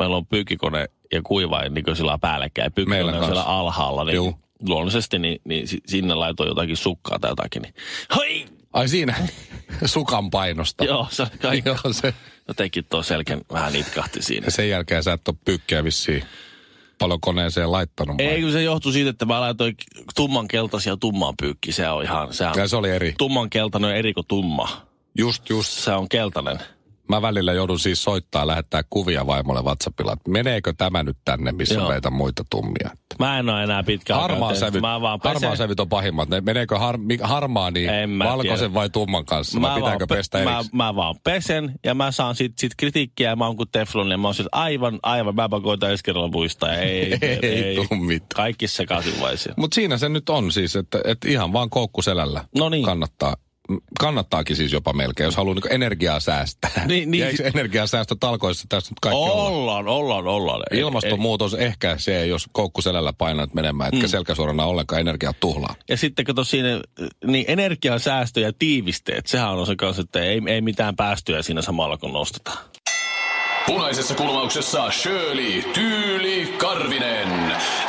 meillä 0.00 0.16
on 0.16 0.26
pyykkikone 0.26 0.86
ja 1.12 1.22
kuivain 1.22 1.74
niin 1.74 1.96
sillä 1.96 2.18
päällekkäin. 2.18 2.72
Pyykkikone 2.72 3.18
on 3.18 3.24
siellä 3.24 3.42
alhaalla, 3.42 4.04
niin 4.04 4.14
Juu. 4.16 4.38
luonnollisesti 4.68 5.18
niin, 5.18 5.40
niin 5.44 5.68
si- 5.68 5.80
sinne 5.86 6.14
laitoin 6.14 6.48
jotakin 6.48 6.76
sukkaa 6.76 7.18
tai 7.18 7.30
jotakin. 7.30 7.62
Niin, 7.62 7.74
hoi! 8.16 8.46
Ai 8.72 8.88
siinä 8.88 9.14
sukan 9.84 10.30
painosta. 10.30 10.84
Joo, 10.84 11.06
se 11.10 11.22
oli 11.22 11.30
kaikki. 11.42 11.68
Joo, 11.68 11.78
se, 11.92 12.14
Jotenkin 12.48 12.84
tuo 12.90 13.02
selkän 13.02 13.40
vähän 13.52 13.72
nitkahti 13.72 14.22
siinä. 14.22 14.44
ja 14.46 14.50
sen 14.50 14.68
jälkeen 14.68 15.02
sä 15.02 15.12
et 15.12 15.28
ole 15.28 15.36
pyykkiä 15.44 15.84
vissiin 15.84 16.22
paljon 16.98 17.20
koneeseen 17.20 17.72
laittanut. 17.72 18.18
vai? 18.18 18.26
Ei, 18.26 18.42
kun 18.42 18.52
se 18.52 18.62
johtui 18.62 18.92
siitä, 18.92 19.10
että 19.10 19.24
mä 19.24 19.40
laitoin 19.40 19.76
tumman 20.16 20.48
keltaisia 20.48 20.96
tummaan 20.96 21.34
pyykki. 21.40 21.72
Se 21.72 21.88
on 21.88 22.02
ihan, 22.02 22.34
se 22.34 22.46
on, 22.46 22.52
Ja 22.56 22.68
se 22.68 22.76
oli 22.76 22.90
eri. 22.90 23.14
tumman 23.18 23.50
keltainen 23.50 23.90
on 23.90 23.96
eri 23.96 24.14
kuin 24.14 24.26
tumma. 24.28 24.86
Just, 25.18 25.48
just. 25.50 25.70
Se 25.70 25.92
on 25.92 26.08
keltainen. 26.08 26.58
Mä 27.10 27.22
välillä 27.22 27.52
joudun 27.52 27.78
siis 27.78 28.02
soittaa, 28.02 28.46
lähettää 28.46 28.82
kuvia 28.90 29.26
vaimolle 29.26 29.62
WhatsAppilla, 29.62 30.12
että 30.12 30.30
meneekö 30.30 30.72
tämä 30.78 31.02
nyt 31.02 31.16
tänne, 31.24 31.52
missä 31.52 31.74
Joo. 31.74 31.88
meitä 31.88 32.10
muita 32.10 32.44
tummia. 32.50 32.90
Mä 33.18 33.38
en 33.38 33.48
ole 33.48 33.62
enää 33.62 33.82
pitkä 33.82 34.14
Harmaa 34.14 34.54
sävyt, 34.54 34.80
Mä 34.80 35.00
vaan 35.00 35.20
pesen. 35.20 35.34
harmaa 35.42 35.56
sävyt 35.56 35.80
on 35.80 35.88
pahimmat. 35.88 36.28
Ne, 36.28 36.40
meneekö 36.40 36.78
har, 36.78 36.98
harmaa 37.22 37.70
niin 37.70 37.90
En 37.90 38.10
mä 38.10 38.24
valkoisen 38.24 38.58
tiedä. 38.58 38.74
vai 38.74 38.90
tumman 38.90 39.24
kanssa? 39.24 39.60
Vai 39.60 39.80
pitääkö 39.80 40.06
pe- 40.06 40.16
pestä 40.16 40.38
mä, 40.44 40.60
mä, 40.72 40.96
vaan 40.96 41.14
pesen 41.24 41.72
ja 41.84 41.94
mä 41.94 42.12
saan 42.12 42.34
sit, 42.34 42.52
sit 42.58 42.72
kritiikkiä 42.78 43.28
ja 43.30 43.36
mä 43.36 43.46
oon 43.46 43.56
kuin 43.56 43.68
teflon 43.72 44.10
ja 44.10 44.18
mä 44.18 44.28
oon 44.28 44.34
sit 44.34 44.46
aivan, 44.52 44.98
aivan, 45.02 45.34
mä 45.34 45.48
koitan 45.62 45.90
ensi 45.90 46.04
kerralla 46.04 46.28
muistaa. 46.28 46.68
ja 46.68 46.76
Ei, 46.82 47.18
Ei 47.42 47.76
tuu 47.76 47.96
mitään. 47.98 48.28
Kaikki 48.36 48.68
sekaisin. 48.68 49.14
Mutta 49.56 49.74
siinä 49.74 49.98
se 49.98 50.08
nyt 50.08 50.28
on 50.28 50.52
siis, 50.52 50.76
että, 50.76 51.00
että 51.04 51.28
ihan 51.28 51.52
vaan 51.52 51.70
koukku 51.70 52.02
selällä 52.02 52.44
No 52.58 52.68
niin. 52.68 52.84
kannattaa. 52.84 53.36
Kannattaakin 54.00 54.56
siis 54.56 54.72
jopa 54.72 54.92
melkein, 54.92 55.24
jos 55.24 55.36
haluaa 55.36 55.54
niin 55.54 55.72
energiaa 55.72 56.20
säästää. 56.20 56.70
Niin, 56.86 57.10
niin. 57.10 57.20
Ja 57.20 57.28
eikö 57.28 57.46
energiasäästö 57.46 58.16
talkoissa 58.20 58.66
tässä 58.68 58.92
nyt 58.92 59.00
kaikki 59.00 59.18
olla? 59.18 59.42
Ollaan, 59.42 59.88
ollaan, 59.88 60.26
ollaan. 60.26 60.62
Ei- 60.70 60.78
Ilmastonmuutos 60.78 61.54
ehkä 61.54 61.94
se, 61.98 62.26
jos 62.26 62.48
koukku 62.52 62.82
selällä 62.82 63.12
painat 63.12 63.54
menemään, 63.54 63.94
etkä 63.94 64.06
mm. 64.06 64.10
selkäsuorana 64.10 64.64
ollenkaan 64.64 65.00
energiaa 65.00 65.32
tuhlaa. 65.40 65.74
Ja 65.88 65.96
sitten 65.96 66.24
kato 66.24 66.44
siinä, 66.44 66.80
niin 67.26 67.44
energian 67.48 68.00
säästö 68.00 68.40
ja 68.40 68.52
tiivisteet, 68.58 69.26
sehän 69.26 69.50
on 69.50 69.66
se 69.66 69.76
kanssa, 69.76 70.02
että 70.02 70.22
ei, 70.22 70.42
ei 70.46 70.60
mitään 70.60 70.96
päästöjä 70.96 71.42
siinä 71.42 71.62
samalla 71.62 71.96
kun 71.96 72.12
nostetaan. 72.12 72.58
Punaisessa 73.66 74.14
kulmauksessa 74.14 74.90
Shirley 74.90 75.62
Tyyli 75.62 76.54
Karvinen. 76.58 77.28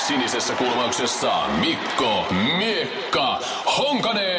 Sinisessä 0.08 0.54
kulmauksessa 0.54 1.48
Mikko 1.60 2.26
Miekka 2.58 3.40
Honkanen. 3.78 4.31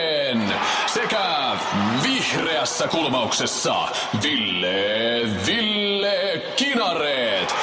Vihreässä 2.32 2.88
kulmauksessa 2.88 3.88
Ville 4.22 5.20
Ville 5.46 6.42
Kinareet. 6.56 7.54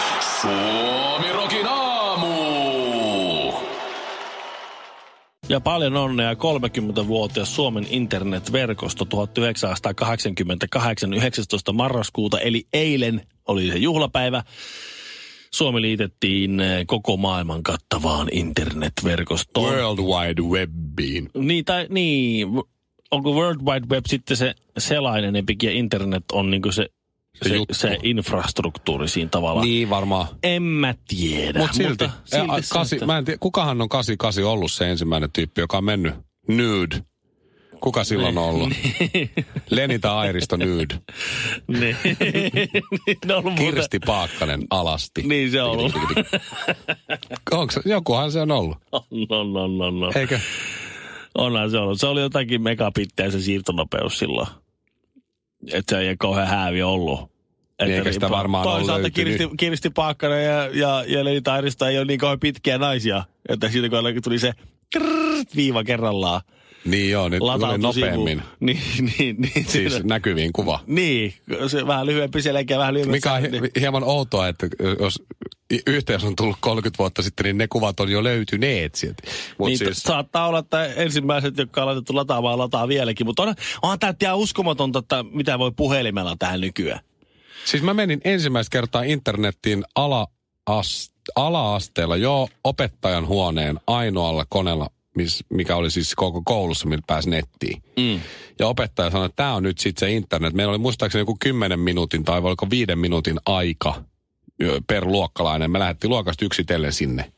Suomi 0.41 1.31
Rokin 1.31 1.67
aamu. 1.67 2.33
Ja 5.49 5.61
paljon 5.61 5.97
onnea 5.97 6.33
30-vuotias 6.33 7.55
Suomen 7.55 7.87
internetverkosto 7.89 9.05
1988 9.05 11.13
19. 11.13 11.73
marraskuuta, 11.73 12.39
eli 12.39 12.67
eilen 12.73 13.21
oli 13.47 13.67
se 13.67 13.77
juhlapäivä. 13.77 14.43
Suomi 15.51 15.81
liitettiin 15.81 16.59
eh, 16.59 16.83
koko 16.87 17.17
maailman 17.17 17.63
kattavaan 17.63 18.27
internetverkostoon. 18.31 19.73
World 19.73 19.99
Wide 19.99 20.41
Webiin. 20.41 21.29
Niin, 21.33 21.65
tai, 21.65 21.85
niin, 21.89 22.47
onko 23.11 23.31
World 23.33 23.61
Wide 23.61 23.87
Web 23.95 24.05
sitten 24.07 24.37
se 24.37 24.55
selain 24.77 25.23
enempikin 25.25 25.67
ja 25.69 25.73
internet 25.75 26.23
on 26.31 26.49
niin 26.51 26.61
se, 26.73 26.89
Se 27.43 27.49
se, 27.49 27.55
juttu. 27.55 27.73
se 27.73 27.97
infrastruktuuri 28.03 29.07
siinä 29.07 29.29
tavalla. 29.29 29.61
Niin 29.61 29.89
varmaan. 29.89 30.27
En 30.43 30.63
mä 30.63 30.93
tiedä. 31.07 31.59
Mut 31.59 31.73
silti, 31.73 31.89
Mutta 32.07 32.11
silti 32.25 32.61
se, 32.63 32.73
kasi, 32.73 32.95
että- 32.95 33.05
mä 33.05 33.17
en 33.17 33.25
tiedä, 33.25 33.37
kukahan 33.39 33.81
on 33.81 33.89
88 33.89 34.43
ollut 34.43 34.71
se 34.71 34.89
ensimmäinen 34.89 35.31
tyyppi, 35.31 35.61
joka 35.61 35.77
on 35.77 35.83
mennyt 35.83 36.13
nude? 36.47 37.03
Kuka 37.81 38.03
silloin 38.03 38.37
on 38.37 38.43
ollut? 38.43 38.69
Lenita 39.69 40.19
Airisto 40.19 40.57
nude. 40.57 40.99
niin. 41.79 41.95
on 43.35 43.43
muuten- 43.43 43.55
Kirsti 43.73 43.99
Paakkanen 44.05 44.61
alasti. 44.69 45.21
Niin 45.23 45.51
se 45.51 45.61
on 45.61 45.69
ollut. 45.71 45.93
Onko 47.51 47.71
se, 47.71 47.81
jokuhan 47.85 48.31
se 48.31 48.41
on 48.41 48.51
ollut, 48.51 48.77
On, 48.91 49.01
on, 49.29 49.57
on, 49.57 49.81
on, 49.81 50.03
on. 50.03 50.17
eikö? 50.17 50.39
Onhan 51.39 51.71
se 51.71 51.77
ollut. 51.77 51.99
Se 51.99 52.07
oli 52.07 52.21
jotakin 52.21 52.61
megabittejä 52.61 53.31
se 53.31 53.41
siirtonopeus 53.41 54.19
silloin. 54.19 54.47
Että 55.73 55.95
se 55.95 56.01
ei 56.09 56.15
kauhean 56.17 56.47
häävi 56.47 56.81
ollut. 56.83 57.19
Niin, 57.81 57.91
eikä 57.93 58.11
sitä 58.13 58.29
varmaan 58.29 58.63
Toisaalta. 58.63 59.09
Kirsti, 59.09 59.49
Kirsti 59.57 59.89
Paakkanen 59.89 60.45
ja, 60.45 60.67
ja, 60.73 61.03
ja 61.07 61.25
Leni 61.25 61.41
Tairista 61.41 61.89
ei 61.89 61.97
ole 61.97 62.05
niin 62.05 62.19
kauhean 62.19 62.39
pitkiä 62.39 62.77
naisia. 62.77 63.23
Että 63.49 63.69
siitä 63.69 63.89
kun 63.89 64.21
tuli 64.23 64.39
se 64.39 64.53
krrrt, 64.93 65.55
viiva 65.55 65.83
kerrallaan 65.83 66.41
Niin 66.85 67.11
joo, 67.11 67.29
nyt 67.29 67.39
tuli 67.39 67.93
sivu. 67.93 68.05
nopeammin. 68.05 68.41
Niin, 68.59 68.79
niin, 69.19 69.35
niin. 69.41 69.65
Siis 69.65 69.93
siinä- 69.93 69.99
näkyviin 70.07 70.53
kuva. 70.53 70.79
Niin, 70.87 71.33
se 71.67 71.87
vähän 71.87 72.05
lyhyempi 72.05 72.41
selkeä, 72.41 72.77
vähän 72.79 72.93
lyhyempi. 72.93 73.11
Mikä 73.17 73.33
on 73.33 73.41
hi- 73.41 73.71
hieman 73.79 74.03
outoa, 74.03 74.47
että 74.47 74.67
jos 74.99 75.23
y- 75.73 75.81
yhteys 75.87 76.23
on 76.23 76.35
tullut 76.35 76.57
30 76.59 76.97
vuotta 76.97 77.21
sitten, 77.21 77.43
niin 77.43 77.57
ne 77.57 77.67
kuvat 77.67 77.99
on 77.99 78.11
jo 78.11 78.23
löytyneet 78.23 78.95
sieltä. 78.95 79.23
Mut 79.57 79.67
niin, 79.67 79.77
siis. 79.77 80.03
Saattaa 80.03 80.47
olla, 80.47 80.59
että 80.59 80.85
ensimmäiset, 80.85 81.57
jotka 81.57 81.81
on 81.81 81.87
laitettu 81.87 82.15
lataamaan, 82.15 82.57
lataa 82.59 82.87
vieläkin. 82.87 83.25
Mutta 83.27 83.43
on, 83.43 83.55
onhan 83.81 83.99
tämä 83.99 84.13
ihan 84.21 84.37
uskomatonta, 84.37 84.99
että 84.99 85.25
mitä 85.31 85.59
voi 85.59 85.71
puhelimella 85.71 86.35
tähän 86.39 86.61
nykyään. 86.61 86.99
siis 87.65 87.83
mä 87.83 87.93
menin 87.93 88.21
ensimmäistä 88.23 88.71
kertaa 88.71 89.03
internettiin 89.03 89.83
ala 89.95 90.27
ala-asteella 91.35 92.17
jo 92.17 92.49
opettajan 92.63 93.27
huoneen 93.27 93.79
ainoalla 93.87 94.45
koneella, 94.49 94.89
mis, 95.15 95.43
mikä 95.49 95.75
oli 95.75 95.91
siis 95.91 96.15
koko 96.15 96.41
koulussa, 96.45 96.87
millä 96.87 97.03
pääsi 97.07 97.29
nettiin. 97.29 97.83
Mm. 97.99 98.19
Ja 98.59 98.67
opettaja 98.67 99.11
sanoi, 99.11 99.25
että 99.25 99.35
tämä 99.35 99.55
on 99.55 99.63
nyt 99.63 99.77
sitten 99.77 99.99
se 100.09 100.15
internet. 100.15 100.53
Meillä 100.53 100.71
oli 100.71 100.77
muistaakseni 100.77 101.21
joku 101.21 101.37
10 101.39 101.79
minuutin 101.79 102.23
tai 102.23 102.39
oliko 102.43 102.69
viiden 102.69 102.99
minuutin 102.99 103.39
aika 103.45 104.03
per 104.87 105.05
luokkalainen. 105.05 105.71
Me 105.71 105.79
lähdettiin 105.79 106.09
luokasta 106.11 106.45
yksitellen 106.45 106.93
sinne. 106.93 107.31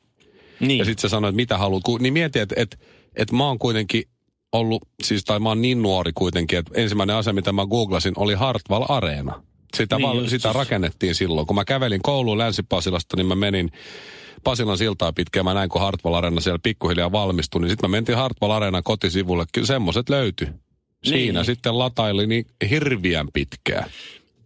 Niin. 0.60 0.80
Ja 0.80 0.86
sitten 0.86 1.02
se 1.02 1.10
sanoi, 1.10 1.30
että 1.30 1.36
mitä 1.36 1.58
haluat. 1.58 1.84
Niin 2.00 2.14
mieti, 2.14 2.40
että 2.40 2.56
et, 2.58 2.80
et 3.16 3.32
mä 3.32 3.48
oon 3.48 3.60
kuitenkin 3.60 4.04
ollut, 4.52 4.82
siis 5.04 5.24
tai 5.24 5.40
mä 5.40 5.50
oon 5.50 5.62
niin 5.62 5.82
nuori 5.82 6.12
kuitenkin, 6.16 6.60
että 6.60 6.72
ensimmäinen 6.76 7.16
asia, 7.16 7.34
mitä 7.34 7.52
mä 7.52 7.66
googlasin, 7.66 8.14
oli 8.16 8.34
Hartwall 8.34 8.86
Areena. 8.90 9.44
Sitä, 9.78 9.96
Niin 9.98 10.08
val, 10.08 10.28
sitä 10.28 10.54
rakennettiin 10.54 11.16
silloin. 11.16 11.48
Kun 11.48 11.56
mä 11.56 11.66
kävelin 11.66 12.02
kouluun 12.02 12.38
Länsi-Pasilasta, 12.38 13.18
niin 13.18 13.26
mä 13.28 13.36
menin 13.36 13.72
Pasilan 14.44 14.78
siltaa 14.78 15.14
pitkään. 15.14 15.46
Mä 15.46 15.54
näin, 15.54 15.70
kun 15.70 15.82
Hartwall 15.82 16.14
Areena 16.16 16.42
siellä 16.42 16.60
pikkuhiljaa 16.64 17.12
valmistui. 17.12 17.62
Niin 17.62 17.70
sitten 17.70 17.90
mä 17.90 17.98
mentiin 17.98 18.18
Hartwall 18.18 18.52
Areenan 18.52 18.84
kotisivulle. 18.84 19.46
Kyllä 19.54 19.68
semmoset 19.68 20.10
löytyi. 20.10 20.48
Siinä 21.04 21.40
Niin. 21.40 21.46
sitten 21.46 21.80
lataili 21.80 22.28
niin 22.28 22.46
hirviän 22.70 23.28
pitkään. 23.34 23.90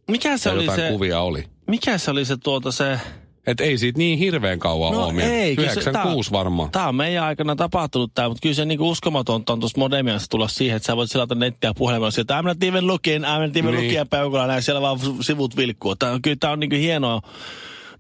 mikä 0.08 0.38
se 0.38 0.50
Ja 0.50 0.54
oli 0.54 0.64
jotain 0.64 0.80
se, 0.80 0.90
kuvia 0.92 1.22
oli. 1.22 1.44
Mikä 1.68 1.98
se 1.98 2.12
oli 2.12 2.26
se 2.26 2.38
tuota 2.38 2.72
se... 2.72 3.00
Et 3.48 3.62
ei 3.62 3.78
siitä 3.78 3.98
niin 3.98 4.20
hirveän 4.20 4.60
kauan 4.60 4.94
No 4.94 5.06
ole. 5.06 5.24
ei, 5.24 5.56
kyllä 5.56 5.68
se- 5.74 5.80
96 5.80 6.32
varmaan. 6.32 6.72
Tämä 6.72 6.88
on 6.88 6.96
meidän 6.96 7.24
aikana 7.24 7.56
tapahtunut 7.56 8.12
tämä, 8.14 8.28
mutta 8.30 8.42
kyllä 8.42 8.56
se 8.56 8.66
niinku 8.66 8.90
uskomatonta 8.90 9.54
on 9.54 9.60
tuossa 9.60 9.80
modemiassa 9.80 10.28
tulla 10.30 10.48
siihen, 10.48 10.78
että 10.78 10.86
sä 10.88 10.96
voit 10.98 11.12
selata 11.12 11.36
nettiä 11.36 11.74
puhelimella 11.78 12.12
sieltä, 12.12 12.42
I'm 12.42 12.46
not 12.46 12.64
even 12.64 12.88
looking, 12.88 13.26
I'm 13.26 13.42
not 13.48 13.58
even 13.58 13.76
Niin. 13.76 13.96
looking, 14.14 14.48
näin, 14.48 14.64
siellä 14.64 14.82
vaan 14.82 15.00
sivut 15.22 15.58
vilkkuu. 15.58 15.96
Tää, 15.96 16.12
on- 16.12 16.22
kyllä 16.22 16.38
tämä 16.40 16.54
on 16.54 16.60
niinku 16.60 16.76
hienoa 16.76 17.22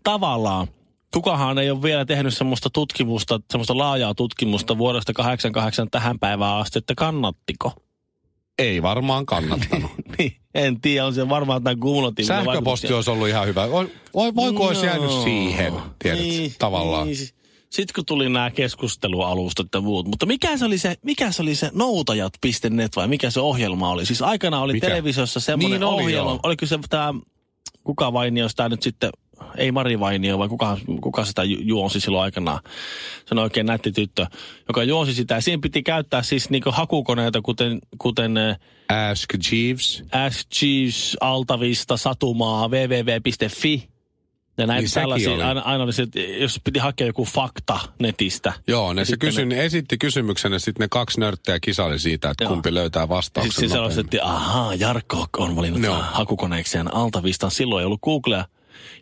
tavallaan. 0.04 0.68
Kukahan 1.14 1.58
ei 1.60 1.72
ole 1.72 1.82
vielä 1.82 2.06
tehnyt 2.06 2.34
semmoista 2.38 2.70
tutkimusta, 2.70 3.40
semmoista 3.52 3.78
laajaa 3.78 4.16
tutkimusta 4.16 4.78
vuodesta 4.78 5.14
88 5.14 5.90
tähän 5.92 6.20
päivään 6.20 6.56
asti, 6.58 6.80
että 6.80 6.94
kannattiko. 6.98 7.72
Ei 8.60 8.82
varmaan 8.82 9.26
kannattanut. 9.26 9.92
niin, 10.18 10.36
en 10.54 10.82
tiedä, 10.82 11.06
on 11.06 11.14
se 11.14 11.30
varmaan 11.30 11.64
tämän 11.64 11.80
kumulatiivinen 11.80 12.46
Sähköposti 12.46 12.94
olisi 12.94 13.10
ollut 13.10 13.28
ihan 13.28 13.48
hyvä. 13.48 13.70
Voi, 13.72 13.92
voi, 14.14 14.36
voiko 14.36 14.64
olisi 14.68 14.86
jäänyt 14.86 15.12
siihen, 15.24 15.74
tiedät, 16.00 16.56
tavallaan. 16.60 17.08
Niin. 17.08 17.18
Sitten 17.70 17.94
kun 17.96 18.06
tuli 18.06 18.30
nämä 18.30 18.52
keskustelualustat 18.52 19.68
ja 19.74 19.82
muut. 19.82 20.08
Mutta 20.08 20.26
mikä 20.26 20.58
se 20.58 20.66
oli 20.66 20.78
se, 20.78 20.96
mikä 21.04 21.32
se, 21.32 21.42
oli 21.42 21.56
se 21.56 21.70
noutajat.net 21.74 22.96
vai 22.96 23.08
mikä 23.08 23.30
se 23.32 23.40
ohjelma 23.40 23.90
oli? 23.90 24.06
Siis 24.06 24.22
aikana 24.22 24.62
oli 24.62 24.74
Mikä? 24.74 24.88
televisiossa 24.88 25.40
semmoinen 25.40 25.80
Niin 25.80 25.84
oli, 25.88 26.04
ohjelma. 26.04 26.30
joo. 26.32 26.40
Oliko 26.44 26.66
se 26.66 26.80
tämä, 26.90 27.14
kuka 27.84 28.14
Vainio, 28.14 28.48
tämä 28.56 28.70
nyt 28.70 28.84
sitten, 28.84 29.10
ei 29.58 29.72
Mari 29.72 30.00
Vainio, 30.00 30.38
vai 30.40 30.50
kuka, 30.50 30.78
kuka 31.02 31.26
sitä 31.26 31.44
ju- 31.44 31.60
juonsi 31.62 32.00
silloin 32.00 32.24
aikanaan. 32.24 32.60
Se 33.26 33.28
on 33.32 33.40
oikein 33.40 33.66
nätti 33.66 33.92
tyttö, 33.92 34.26
joka 34.68 34.84
juonsi 34.84 35.14
sitä. 35.14 35.42
Siinä 35.42 35.62
piti 35.62 35.84
käyttää 35.84 36.24
siis 36.24 36.50
niinku 36.50 36.72
hakukoneita, 36.72 37.42
kuten, 37.42 37.80
kuten 37.98 38.38
eh, 38.38 38.58
Ask 39.12 39.30
Jeeves. 39.52 40.04
Ask 40.28 40.48
Jeeves, 40.62 41.18
Altavista, 41.22 41.98
Satumaa, 41.98 42.68
www.fi. 42.68 43.90
Ja 44.58 44.68
näitä 44.68 44.82
Niin 44.82 44.92
tällaisia, 44.94 45.32
oli. 45.34 45.44
aina, 45.44 45.62
aina 45.62 45.84
oli 45.84 45.94
se, 45.94 46.04
että 46.04 46.20
jos 46.20 46.62
piti 46.64 46.80
hakea 46.80 47.08
joku 47.08 47.26
fakta 47.26 47.80
netistä. 48.00 48.54
Joo, 48.68 48.94
ne 48.94 49.06
se 49.06 49.10
Sitten 49.10 49.30
kysy, 49.30 49.46
ne 49.46 49.66
esitti 49.66 49.98
kysymyksen 49.98 50.54
ja 50.54 50.60
sitten 50.60 50.84
ne 50.84 50.88
kaksi 50.92 51.20
nörttiä 51.20 51.60
kisaili 51.60 52.00
siitä, 52.00 52.30
että 52.30 52.44
Joo. 52.44 52.50
kumpi 52.54 52.74
löytää 52.74 53.02
Sitten 53.02 53.10
vastauksen 53.16 53.52
se 53.54 53.62
nopeammin. 53.62 53.92
selostettiin, 53.94 54.24
ahaa, 54.24 54.76
Jarkko 54.76 55.26
on 55.38 55.56
valinnut 55.56 55.82
no. 55.82 56.04
hakukoneekseen 56.12 56.96
Altavistan. 56.96 57.52
Silloin 57.52 57.82
ei 57.82 57.86
ollut 57.86 58.02
Googlea 58.02 58.46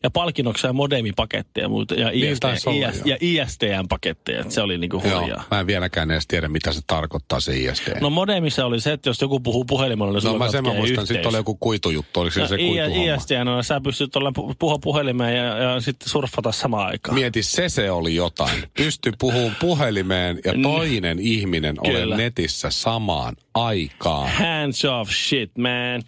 ja 0.03 0.09
palkinnoksia 0.11 0.69
ja 0.69 0.73
modemipaketteja 0.73 1.69
muuta, 1.69 1.95
ja, 1.95 2.09
Niin 2.09 2.31
IST, 2.33 2.43
olla, 2.43 2.89
IS, 2.89 2.95
joo. 2.95 3.05
ja 3.05 3.17
ISTN-paketteja. 3.21 4.41
että 4.41 4.53
Se 4.53 4.61
oli 4.61 4.77
niinku 4.77 5.01
Joo, 5.05 5.19
hurjaa. 5.21 5.43
mä 5.51 5.59
en 5.59 5.67
vieläkään 5.67 6.11
edes 6.11 6.27
tiedä, 6.27 6.47
mitä 6.47 6.71
se 6.73 6.79
tarkoittaa 6.87 7.39
se 7.39 7.57
ISD. 7.57 7.99
No 8.01 8.09
modemissa 8.09 8.65
oli 8.65 8.79
se, 8.81 8.91
että 8.93 9.09
jos 9.09 9.21
joku 9.21 9.39
puhuu 9.39 9.65
puhelimella, 9.65 10.13
niin 10.13 10.23
no 10.23 10.37
mä 10.37 10.51
sen 10.51 10.63
mä 10.63 10.73
muistan, 10.73 11.07
sitten 11.07 11.27
oli 11.29 11.37
joku 11.37 11.55
kuitujuttu, 11.55 12.19
oliko 12.19 12.33
se 12.33 12.39
No, 12.41 12.47
se 12.47 12.55
I- 12.55 12.67
kuituhomma? 12.67 13.15
ISTN 13.15 13.47
on, 13.47 13.63
sä 13.63 13.81
pystyt 13.81 14.15
olla 14.15 14.29
pu- 14.39 14.55
puhua 14.59 14.79
puhelimeen 14.79 15.37
ja, 15.37 15.57
ja 15.57 15.81
sitten 15.81 16.09
surffata 16.09 16.51
samaan 16.51 16.87
aikaan. 16.87 17.15
Mieti, 17.15 17.43
se 17.43 17.69
se 17.69 17.91
oli 17.91 18.15
jotain. 18.15 18.63
Pysty 18.77 19.11
puhumaan 19.19 19.55
puhelimeen 19.59 20.39
ja 20.45 20.53
toinen 20.61 21.19
ihminen 21.19 21.75
Kyllä. 21.85 22.05
ole 22.05 22.17
netissä 22.17 22.69
samaan 22.69 23.35
aikaan. 23.53 24.29
Hands 24.29 24.85
off 24.85 25.11
shit, 25.11 25.51
man. 25.57 26.01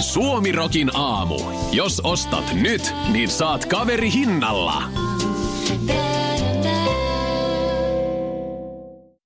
Suomirokin 0.00 0.90
aamu. 0.96 1.36
Jos 1.72 1.89
ostat 1.98 2.52
nyt, 2.52 2.94
niin 3.12 3.28
saat 3.28 3.66
kaveri 3.66 4.12
hinnalla. 4.12 4.82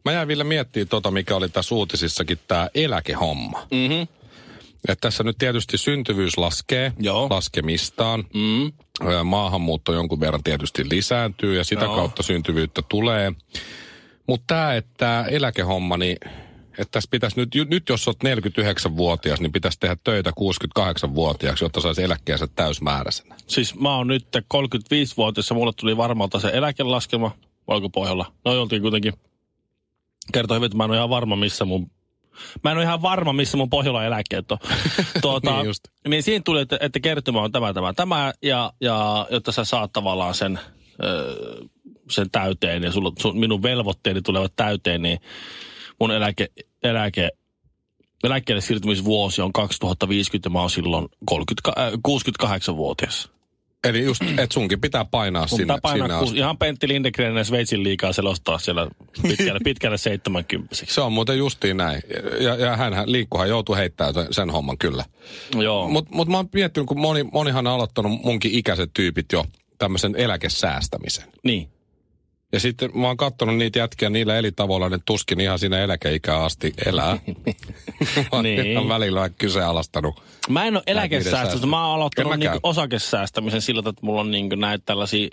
Mä 0.04 0.12
jäin 0.12 0.28
vielä 0.28 0.44
miettimään 0.44 0.88
tota, 0.88 1.10
mikä 1.10 1.36
oli 1.36 1.48
tässä 1.48 1.74
uutisissakin, 1.74 2.38
tämä 2.48 2.68
eläkehomma. 2.74 3.66
Mm-hmm. 3.70 4.06
Et 4.88 4.98
tässä 5.00 5.24
nyt 5.24 5.38
tietysti 5.38 5.78
syntyvyys 5.78 6.38
laskee 6.38 6.92
Joo. 6.98 7.26
laskemistaan. 7.30 8.24
Mm. 8.34 8.72
Maahanmuutto 9.24 9.92
jonkun 9.92 10.20
verran 10.20 10.42
tietysti 10.42 10.88
lisääntyy 10.90 11.56
ja 11.56 11.64
sitä 11.64 11.84
Joo. 11.84 11.96
kautta 11.96 12.22
syntyvyyttä 12.22 12.82
tulee. 12.88 13.32
Mutta 14.26 14.44
tämä, 14.46 14.74
että 14.74 15.24
eläkehomma, 15.30 15.96
niin 15.96 16.16
että 16.78 16.90
tässä 16.90 17.08
pitäisi 17.10 17.36
nyt, 17.40 17.70
nyt 17.70 17.88
jos 17.88 18.08
olet 18.08 18.18
49-vuotias, 18.24 19.40
niin 19.40 19.52
pitäisi 19.52 19.80
tehdä 19.80 19.96
töitä 20.04 20.30
68-vuotiaaksi, 20.30 21.64
jotta 21.64 21.80
saisi 21.80 22.02
eläkkeensä 22.02 22.46
täysmääräisenä. 22.46 23.36
Siis 23.46 23.74
mä 23.74 23.96
oon 23.96 24.06
nyt 24.06 24.26
35-vuotias 24.36 25.50
ja 25.50 25.56
mulle 25.56 25.72
tuli 25.76 25.96
varmalta 25.96 26.40
se 26.40 26.50
eläkelaskelma 26.52 27.30
valkopohjalla. 27.68 28.32
No 28.44 28.60
oltiin 28.60 28.82
kuitenkin 28.82 29.12
kertoi 30.32 30.56
hyvin, 30.56 30.66
että 30.66 30.76
mä 30.76 30.84
en 30.84 30.90
ole 30.90 30.96
ihan 30.96 31.10
varma, 31.10 31.36
missä 31.36 31.64
mun 31.64 31.90
Mä 32.64 32.70
en 32.70 32.76
ole 32.76 32.84
ihan 32.84 33.02
varma, 33.02 33.32
missä 33.32 33.56
mun 33.56 33.70
Pohjolan 33.70 34.06
eläkkeet 34.06 34.52
on. 34.52 34.58
tuota, 35.22 35.56
Niin 35.56 35.66
just. 35.66 35.84
niin 36.08 36.22
siinä 36.22 36.42
tuli, 36.44 36.60
että, 36.60 36.78
että 36.80 37.00
kertymä 37.00 37.40
on 37.40 37.52
tämä, 37.52 37.72
tämä, 37.72 37.92
tämä, 37.92 38.32
ja, 38.42 38.72
ja 38.80 39.26
jotta 39.30 39.52
sä 39.52 39.64
saat 39.64 39.92
tavallaan 39.92 40.34
sen, 40.34 40.60
ö, 41.04 41.64
sen 42.10 42.30
täyteen, 42.30 42.82
ja 42.82 42.92
sulla, 42.92 43.12
sun, 43.18 43.38
minun 43.38 43.62
velvoitteeni 43.62 44.22
tulevat 44.22 44.52
täyteen, 44.56 45.02
niin 45.02 45.18
mun 46.00 46.10
eläke, 46.10 46.48
eläke, 46.82 47.30
eläkkeelle 48.24 48.60
siirtymisvuosi 48.60 49.42
on 49.42 49.52
2050, 49.52 50.46
ja 50.46 50.50
mä 50.50 50.60
oon 50.60 50.70
silloin 50.70 51.08
30, 51.24 51.72
äh, 51.82 51.92
68-vuotias. 52.08 53.34
Eli 53.84 54.04
just, 54.04 54.22
että 54.22 54.54
sunkin 54.54 54.80
pitää 54.80 55.04
painaa 55.04 55.42
Mun 55.42 55.48
sinne, 55.48 55.62
pitää 55.62 55.78
painaa 55.82 56.08
sinne 56.08 56.18
kuusi, 56.18 56.36
ihan 56.36 56.58
Pentti 56.58 56.88
Lindegren 56.88 57.36
ja 57.36 57.44
Sveitsin 57.44 57.82
liikaa 57.82 58.12
selostaa 58.12 58.58
siellä 58.58 58.88
pitkälle, 59.22 59.60
pitkälle 59.64 59.98
70 59.98 60.74
Se 60.74 61.00
on 61.00 61.12
muuten 61.12 61.38
justiin 61.38 61.76
näin. 61.76 62.02
Ja, 62.40 62.54
ja 62.54 62.76
hän 62.76 62.92
liikkuhan 63.06 63.48
joutuu 63.48 63.74
heittämään 63.74 64.14
sen, 64.14 64.26
sen 64.30 64.50
homman 64.50 64.78
kyllä. 64.78 65.04
Joo. 65.58 65.88
Mutta 65.88 66.14
mut 66.14 66.28
mä 66.28 66.36
oon 66.36 66.48
miettinyt, 66.54 66.86
kun 66.86 67.00
moni, 67.00 67.22
monihan 67.22 67.66
on 67.66 67.72
aloittanut 67.72 68.22
munkin 68.24 68.54
ikäiset 68.54 68.90
tyypit 68.94 69.26
jo 69.32 69.44
tämmöisen 69.78 70.16
eläkesäästämisen. 70.16 71.24
niin. 71.44 71.68
Ja 72.54 72.60
sitten 72.60 72.90
mä 72.94 73.06
oon 73.06 73.16
katsonut 73.16 73.56
niitä 73.56 73.78
jätkiä 73.78 74.10
niillä 74.10 74.36
eri 74.38 74.52
tavoilla, 74.52 74.88
ne 74.88 74.98
tuskin 75.06 75.40
ihan 75.40 75.58
siinä 75.58 75.78
eläkeikään 75.78 76.40
asti 76.40 76.72
elää. 76.86 77.18
mä 78.16 78.24
oon 78.32 78.44
Niin. 78.44 78.66
ihan 78.66 78.88
välillä 78.88 79.16
vähän 79.18 79.34
kyseenalaistanut. 79.38 80.22
Mä 80.48 80.64
en 80.64 80.76
ole 80.76 80.82
eläkesäästöstä. 80.86 81.48
säästö. 81.50 81.66
Mä 81.66 81.86
oon 81.86 81.94
aloittanut 81.96 82.38
niinku 82.38 82.58
osakesäästämisen 82.62 83.62
sillä, 83.62 83.78
että 83.78 83.92
mulla 84.02 84.20
on 84.20 84.30
niinku 84.30 84.56
näitä 84.56 84.82
tällaisia 84.86 85.28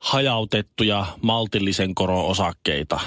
hajautettuja 0.00 1.06
maltillisen 1.22 1.94
koron 1.94 2.24
osakkeita, 2.24 3.00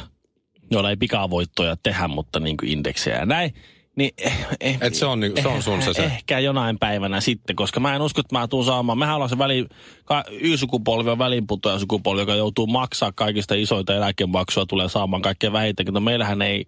joilla 0.71 0.89
ei 0.89 0.97
pikavoittoja 0.97 1.75
tehdä, 1.83 2.07
mutta 2.07 2.39
niinku 2.39 2.65
indeksejä 2.67 3.17
ja 3.17 3.25
näin. 3.25 3.53
Niin, 3.99 4.11
eh, 4.17 4.47
eh, 4.59 4.77
Et 4.81 4.95
se 4.95 5.05
on, 5.05 5.19
ni- 5.19 5.31
se 5.41 5.47
on 5.47 5.63
sun 5.63 5.81
se 5.81 5.93
se. 5.93 6.03
Ehkä 6.03 6.39
jonain 6.39 6.79
päivänä 6.79 7.21
sitten, 7.21 7.55
koska 7.55 7.79
mä 7.79 7.95
en 7.95 8.01
usko, 8.01 8.21
että 8.21 8.35
mä 8.35 8.47
tuun 8.47 8.65
saamaan. 8.65 8.97
Mehän 8.97 9.15
ollaan 9.15 9.29
se 9.29 9.37
väli, 9.37 9.65
Y-sukupolvi 10.29 11.09
on 11.09 11.17
välinputoja 11.17 11.79
sukupolvi, 11.79 12.21
joka 12.21 12.35
joutuu 12.35 12.67
maksaa 12.67 13.11
kaikista 13.11 13.55
isoita 13.55 13.95
eläkemaksua, 13.95 14.65
tulee 14.65 14.89
saamaan 14.89 15.21
kaikkein 15.21 15.53
vähiten. 15.53 15.85
Mutta 15.85 15.99
meillähän 15.99 16.41
ei, 16.41 16.65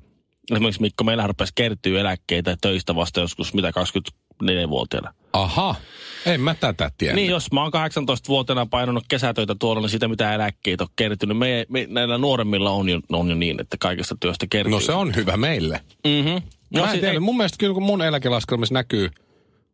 esimerkiksi 0.52 0.82
Mikko, 0.82 1.04
meillähän 1.04 1.30
rupesi 1.30 1.52
kertyä 1.56 2.02
eläkkeitä 2.02 2.58
töistä 2.62 2.96
vasta 2.96 3.20
joskus 3.20 3.54
mitä 3.54 3.72
24-vuotiaana. 4.44 5.14
Aha, 5.34 5.76
en 6.26 6.42
mä 6.42 6.56
tätä 6.56 6.92
tiedä. 6.98 7.16
Niin, 7.16 7.30
jos 7.30 7.52
mä 7.52 7.62
oon 7.64 7.72
18-vuotiaana 7.74 8.66
painanut 8.66 9.04
kesätöitä 9.08 9.56
tuolla, 9.60 9.82
niin 9.82 9.90
sitä 9.90 10.08
mitä 10.08 10.34
eläkkeitä 10.34 10.84
on 10.84 10.90
kertynyt. 10.96 11.38
Me, 11.38 11.66
me, 11.70 11.88
näillä 11.90 12.18
nuoremmilla 12.18 12.72
on 12.72 12.90
jo, 12.90 13.00
on 13.12 13.30
jo 13.30 13.36
niin, 13.36 13.62
että 13.62 13.78
kaikesta 13.80 14.16
työstä 14.20 14.46
kertyy. 14.50 14.72
No 14.72 14.80
se 14.80 14.92
on 14.92 15.16
hyvä 15.16 15.38
meille. 15.38 15.82
Mm-hmm. 16.08 16.42
No, 16.74 16.80
mä 16.82 16.86
en 16.86 16.92
si- 16.92 17.00
tiedä, 17.00 17.14
ei- 17.14 17.20
mun 17.20 17.38
mielestä 17.38 17.58
kyllä 17.60 17.74
kun 17.74 17.84
mun 17.84 18.02
eläkelaskelmissa 18.02 18.74
näkyy 18.74 19.10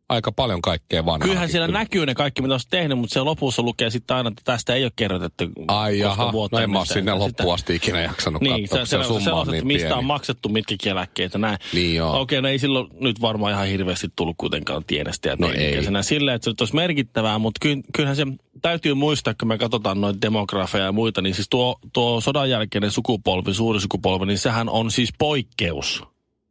aika 0.08 0.32
paljon 0.32 0.62
kaikkea 0.62 1.04
vanhaa. 1.06 1.28
Kyllähän 1.28 1.48
siellä 1.48 1.68
näkyy 1.68 2.06
ne 2.06 2.14
kaikki, 2.14 2.42
mitä 2.42 2.54
olet 2.54 2.62
tehnyt, 2.70 2.98
mutta 2.98 3.12
siellä 3.12 3.28
lopussa 3.30 3.62
lukee 3.62 3.90
sitten 3.90 4.16
aina, 4.16 4.28
että 4.28 4.42
tästä 4.44 4.74
ei 4.74 4.84
ole 4.84 4.92
kerrotettu. 4.96 5.44
Ai 5.68 5.98
jaha, 5.98 6.32
vuotta 6.32 6.56
no 6.56 6.62
en 6.62 6.70
mä 6.70 6.78
ole 6.78 6.86
sinne 6.86 7.14
loppuun 7.14 7.54
asti 7.54 7.74
ikinä 7.74 8.00
jaksanut 8.00 8.42
Niin, 8.42 8.68
katsoa, 8.68 8.86
se, 8.86 8.90
se, 8.90 9.02
se 9.02 9.08
summa 9.08 9.32
on 9.32 9.40
että 9.42 9.52
niin 9.52 9.66
mistä 9.66 9.86
pieni. 9.86 9.98
on 9.98 10.04
maksettu 10.04 10.48
mitkäkin 10.48 10.92
eläkkeitä 10.92 11.38
näin. 11.38 11.58
Niin 11.72 11.94
joo. 11.94 12.20
Okei, 12.20 12.42
no 12.42 12.48
ei 12.48 12.58
silloin 12.58 12.88
nyt 13.00 13.20
varmaan 13.20 13.52
ihan 13.52 13.66
hirveästi 13.66 14.08
tullut 14.16 14.36
kuitenkaan 14.38 14.84
tienestä 14.84 15.28
ja 15.28 15.36
No 15.38 15.48
teinikäisenä 15.48 16.02
Silleen, 16.02 16.34
että 16.34 16.44
se 16.44 16.50
nyt 16.50 16.60
olisi 16.60 16.74
merkittävää, 16.74 17.38
mutta 17.38 17.58
ky, 17.60 17.76
kyllähän 17.94 18.16
se 18.16 18.26
täytyy 18.62 18.94
muistaa, 18.94 19.34
kun 19.34 19.48
me 19.48 19.58
katsotaan 19.58 20.00
noita 20.00 20.20
demografeja 20.20 20.84
ja 20.84 20.92
muita, 20.92 21.22
niin 21.22 21.34
siis 21.34 21.48
tuo, 21.50 21.78
tuo 21.92 22.20
sodan 22.20 22.50
jälkeinen 22.50 22.90
sukupolvi, 22.90 23.54
suuri 23.54 23.80
sukupolvi, 23.80 24.26
niin 24.26 24.38
sehän 24.38 24.68
on 24.68 24.90
siis 24.90 25.10
poikkeus. 25.18 26.02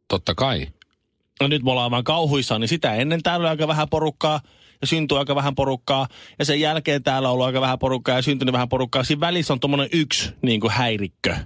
Totta 0.08 0.34
kai. 0.34 0.66
No 1.40 1.46
nyt 1.46 1.62
me 1.62 1.70
ollaan 1.70 1.90
vaan 1.90 2.04
kauhuissaan, 2.04 2.60
niin 2.60 2.68
sitä 2.68 2.94
ennen 2.94 3.22
täällä 3.22 3.42
oli 3.44 3.50
aika 3.50 3.68
vähän 3.68 3.88
porukkaa 3.88 4.40
ja 4.80 4.86
syntyi 4.86 5.18
aika 5.18 5.34
vähän 5.34 5.54
porukkaa. 5.54 6.06
Ja 6.38 6.44
sen 6.44 6.60
jälkeen 6.60 7.02
täällä 7.02 7.28
on 7.28 7.32
ollut 7.32 7.46
aika 7.46 7.60
vähän 7.60 7.78
porukkaa 7.78 8.16
ja 8.16 8.22
syntynyt 8.22 8.52
vähän 8.52 8.68
porukkaa. 8.68 9.04
Siinä 9.04 9.20
välissä 9.20 9.52
on 9.52 9.60
tuommoinen 9.60 9.88
yksi 9.92 10.32
niin 10.42 10.60
kuin 10.60 10.70
häirikkö. 10.70 11.36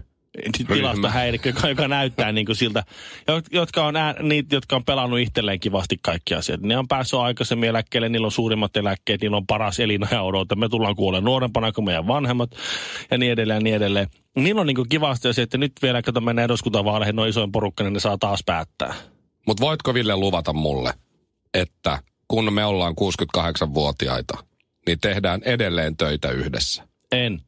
Tilastohäirikkö, 0.75 1.49
joka, 1.49 1.69
joka 1.69 1.89
näyttää 1.89 2.33
niin 2.33 2.47
kuin 2.47 2.57
siltä, 2.57 2.85
jot- 3.31 3.49
jotka 3.51 3.85
on 3.85 3.97
ää, 3.97 4.15
niitä, 4.23 4.57
jotka 4.57 4.77
on 4.77 4.85
pelannut 4.85 5.21
itselleen 5.21 5.61
kivasti 5.61 5.99
kaikki 6.03 6.35
asiat. 6.35 6.61
Ne 6.61 6.79
on 6.79 6.89
päässyt 6.89 7.21
aikaisemmin 7.21 7.69
eläkkeelle, 7.69 8.09
niillä 8.09 8.25
on 8.25 8.33
suurimmat 8.33 8.77
eläkkeet, 8.77 9.21
niillä 9.21 9.37
on 9.37 9.47
paras 9.47 9.81
elinajan 9.81 10.25
odote. 10.25 10.55
Me 10.55 10.69
tullaan 10.69 10.97
kuolemaan 10.97 11.25
nuorempana 11.25 11.73
kuin 11.73 11.85
meidän 11.85 12.07
vanhemmat 12.07 12.51
ja 13.11 13.19
niin 13.19 13.33
edelleen 13.33 13.57
ja 13.57 13.63
niin 13.63 13.77
edelleen. 13.77 14.09
Niillä 14.37 14.61
on 14.61 14.67
niin 14.67 14.77
kuin 14.77 14.89
kivasti 14.89 15.33
se, 15.33 15.43
että 15.43 15.59
nyt 15.59 15.73
vielä, 15.83 16.03
kato 16.03 16.21
mennään 16.21 16.45
eduskuntavaaleihin, 16.45 17.17
no 17.17 17.25
isoin 17.25 17.53
porukka, 17.53 17.85
niin 17.85 17.93
ne 17.93 18.01
saa 18.01 18.19
taas 18.19 18.41
päättää. 18.47 18.95
Mutta 19.47 19.61
voitko 19.61 19.95
Ville 19.95 20.17
luvata 20.17 20.53
mulle, 20.53 20.95
että 21.55 21.99
kun 22.29 22.53
me 22.53 22.65
ollaan 22.65 22.95
68-vuotiaita, 23.01 24.45
niin 24.87 25.01
tehdään 25.01 25.41
edelleen 25.45 25.97
töitä 25.97 26.31
yhdessä? 26.31 26.83
En. 27.13 27.43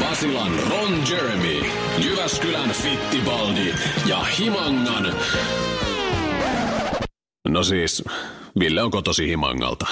Basilan 0.00 0.52
Ron 0.70 1.02
Jeremy, 1.10 1.64
Jyväskylän 1.98 2.70
Fittibaldi 2.70 3.74
ja 4.06 4.24
Himangan... 4.24 5.14
No 7.48 7.62
siis, 7.64 8.04
Ville 8.58 8.82
on 8.82 8.90
kotosi 8.90 9.28
Himangalta. 9.28 9.86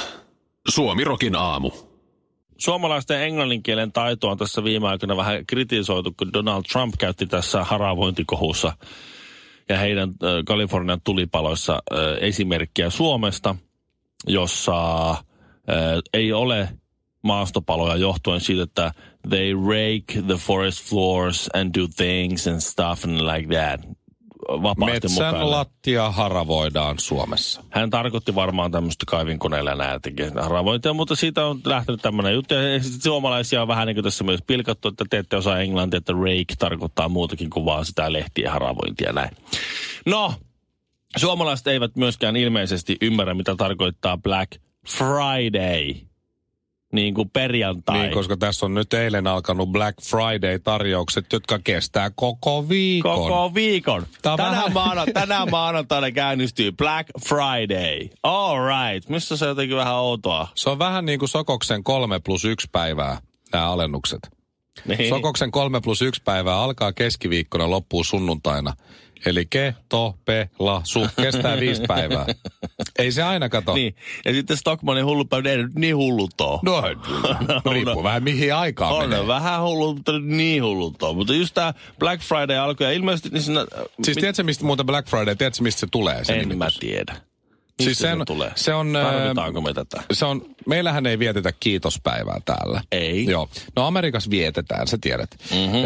Suomirokin 0.69 1.37
aamu. 1.37 1.71
Suomalaisten 2.59 3.23
englannin 3.23 3.63
kielen 3.63 3.93
taitoa 3.93 4.31
on 4.31 4.39
tässä 4.39 4.65
viime 4.65 4.89
aikoina 4.89 5.17
vähän 5.17 5.47
kritisoitu, 5.47 6.15
kun 6.17 6.33
Donald 6.33 6.63
Trump 6.73 6.95
käytti 6.99 7.27
tässä 7.27 7.65
haravointikohussa 7.65 8.73
ja 9.69 9.79
heidän 9.79 10.15
Kalifornian 10.47 11.01
tulipaloissa 11.05 11.83
esimerkkiä 12.21 12.91
Suomesta, 12.91 13.57
jossa 14.27 15.17
ei 16.13 16.33
ole 16.33 16.69
maastopaloja 17.23 17.97
johtuen 17.97 18.41
siitä, 18.41 18.63
että 18.63 18.93
they 19.29 19.53
rake 19.55 20.23
the 20.27 20.35
forest 20.37 20.85
floors 20.85 21.51
and 21.55 21.75
do 21.81 21.89
things 21.97 22.47
and 22.47 22.61
stuff 22.61 23.05
and 23.05 23.21
like 23.21 23.55
that. 23.57 23.98
Vapaasti 24.49 25.09
Metsän 25.09 25.51
lattia 25.51 26.11
haravoidaan 26.11 26.99
Suomessa. 26.99 27.65
Hän 27.71 27.91
tarkoitti 27.91 28.35
varmaan 28.35 28.71
tämmöistä 28.71 29.05
kaivinkoneella 29.07 30.01
tekee 30.03 30.33
haravointia, 30.41 30.93
mutta 30.93 31.17
siitä 31.17 31.47
on 31.47 31.61
lähtenyt 31.65 32.03
tämmöinen 32.03 32.35
juttu. 32.35 32.55
Ja 32.55 32.61
suomalaisia 33.03 33.63
on 33.63 33.69
vähän 33.69 33.87
niin 33.87 33.97
kuin 33.97 34.05
tässä 34.05 34.25
myös 34.25 34.41
pilkattu, 34.47 34.89
että 34.89 35.05
te 35.11 35.19
ette 35.19 35.37
osaa 35.37 35.61
englantia, 35.61 35.99
että 35.99 36.13
rake 36.13 36.55
tarkoittaa 36.59 37.09
muutakin 37.09 37.51
kuin 37.51 37.65
vaan 37.65 37.85
sitä 37.85 38.13
lehtien 38.13 38.53
haravointia 38.53 39.13
näin. 39.13 39.31
No, 40.07 40.35
suomalaiset 41.17 41.67
eivät 41.67 41.97
myöskään 41.97 42.37
ilmeisesti 42.37 42.97
ymmärrä, 43.03 43.35
mitä 43.35 43.55
tarkoittaa 43.57 44.17
Black 44.17 44.53
Friday, 44.89 46.08
niin 46.93 47.15
kuin 47.15 47.31
perjantai. 47.31 47.99
Niin, 47.99 48.13
koska 48.13 48.37
tässä 48.37 48.67
on 48.67 48.75
nyt 48.75 48.95
eilen 48.95 49.27
alkanut 49.27 49.69
Black 49.69 49.99
Friday-tarjoukset, 50.03 51.33
jotka 51.33 51.59
kestää 51.59 52.11
koko 52.15 52.69
viikon. 52.69 53.17
Koko 53.19 53.55
viikon. 53.55 54.03
On 54.03 54.09
Tänään, 54.23 54.51
vähän- 54.53 54.73
maana, 54.73 55.05
tänään 55.15 55.51
maanantaina 55.51 56.11
käynnistyy 56.11 56.73
Black 56.73 57.09
Friday. 57.29 58.09
All 58.23 58.57
right. 58.67 59.09
Missä 59.09 59.37
se 59.37 59.45
on 59.45 59.49
jotenkin 59.49 59.77
vähän 59.77 59.95
outoa? 59.95 60.49
Se 60.55 60.71
on 60.71 60.79
vähän 60.79 61.05
niin 61.07 61.19
kuin 61.19 61.29
Sokoksen 61.29 61.85
kolme 61.85 62.21
plus 62.21 62.45
yksi 62.45 62.69
päivää, 62.73 63.19
nämä 63.53 63.71
alennukset. 63.71 64.21
Niin. 64.85 65.09
Sokoksen 65.09 65.51
kolme 65.51 65.81
plus 65.81 66.03
yksi 66.03 66.23
päivää 66.25 66.57
alkaa 66.57 66.93
keskiviikkona, 66.93 67.71
loppuu 67.71 68.05
sunnuntaina. 68.05 68.73
Eli 69.27 69.47
ke, 69.51 69.75
to, 69.89 70.19
pe, 70.25 70.51
la, 70.59 70.81
su. 70.85 71.07
Kestää 71.23 71.61
viisi 71.61 71.83
päivää. 71.89 72.27
Ei 72.99 73.13
se 73.13 73.23
aina 73.23 73.49
kato. 73.49 73.75
Niin. 73.75 73.97
Ja 74.25 74.33
sitten 74.33 74.57
Stockmanin 74.57 75.05
hullupäivä, 75.05 75.51
ei 75.51 75.57
nyt 75.57 75.75
niin 75.75 75.97
hullut 75.97 76.41
ole. 76.41 76.61
No, 76.65 76.83
riippuu 77.73 78.03
vähän 78.03 78.23
mihin 78.23 78.55
aikaan 78.55 78.93
On 78.93 79.03
menee. 79.09 79.21
ne 79.21 79.27
vähän 79.27 79.63
hullut, 79.63 79.97
mutta 79.97 80.19
niin 80.19 80.63
hullut 80.65 81.03
on. 81.03 81.17
Mutta 81.17 81.35
just 81.35 81.55
tämä 81.55 81.75
Black 81.99 82.23
Friday 82.23 82.57
alkoi 82.57 82.87
ja 82.87 82.93
ilmeisesti 82.93 83.29
niin 83.29 83.43
siinä... 83.43 83.67
Siis 84.03 84.17
tiedätkö 84.17 84.43
mistä 84.43 84.65
muuten 84.65 84.87
Black 84.87 85.09
Friday, 85.09 85.37
tiedätkö 85.37 85.63
mistä 85.63 85.81
se 85.81 85.87
tulee 85.91 86.25
se 86.25 86.33
En 86.33 86.49
mä 86.49 86.55
nimitys? 86.55 86.79
tiedä. 86.79 87.17
Siis 87.83 87.99
sen- 87.99 88.19
se 88.19 88.25
tulee? 88.25 88.53
se 88.55 88.75
on, 88.75 88.93
Tarvitaanko 88.93 89.61
me 89.61 89.75
tätä? 89.75 90.03
Se 90.13 90.25
on, 90.25 90.43
meillähän 90.67 91.07
ei 91.07 91.19
vietetä 91.19 91.53
kiitospäivää 91.61 92.41
täällä. 92.45 92.81
Ei. 92.93 93.25
Joo. 93.27 93.49
No 93.77 93.87
Amerikassa 93.87 94.31
vietetään, 94.31 94.87
sä 94.89 94.99
tiedät. 95.01 95.31
Mhm. 95.51 95.59
Mm-hmm. 95.61 95.83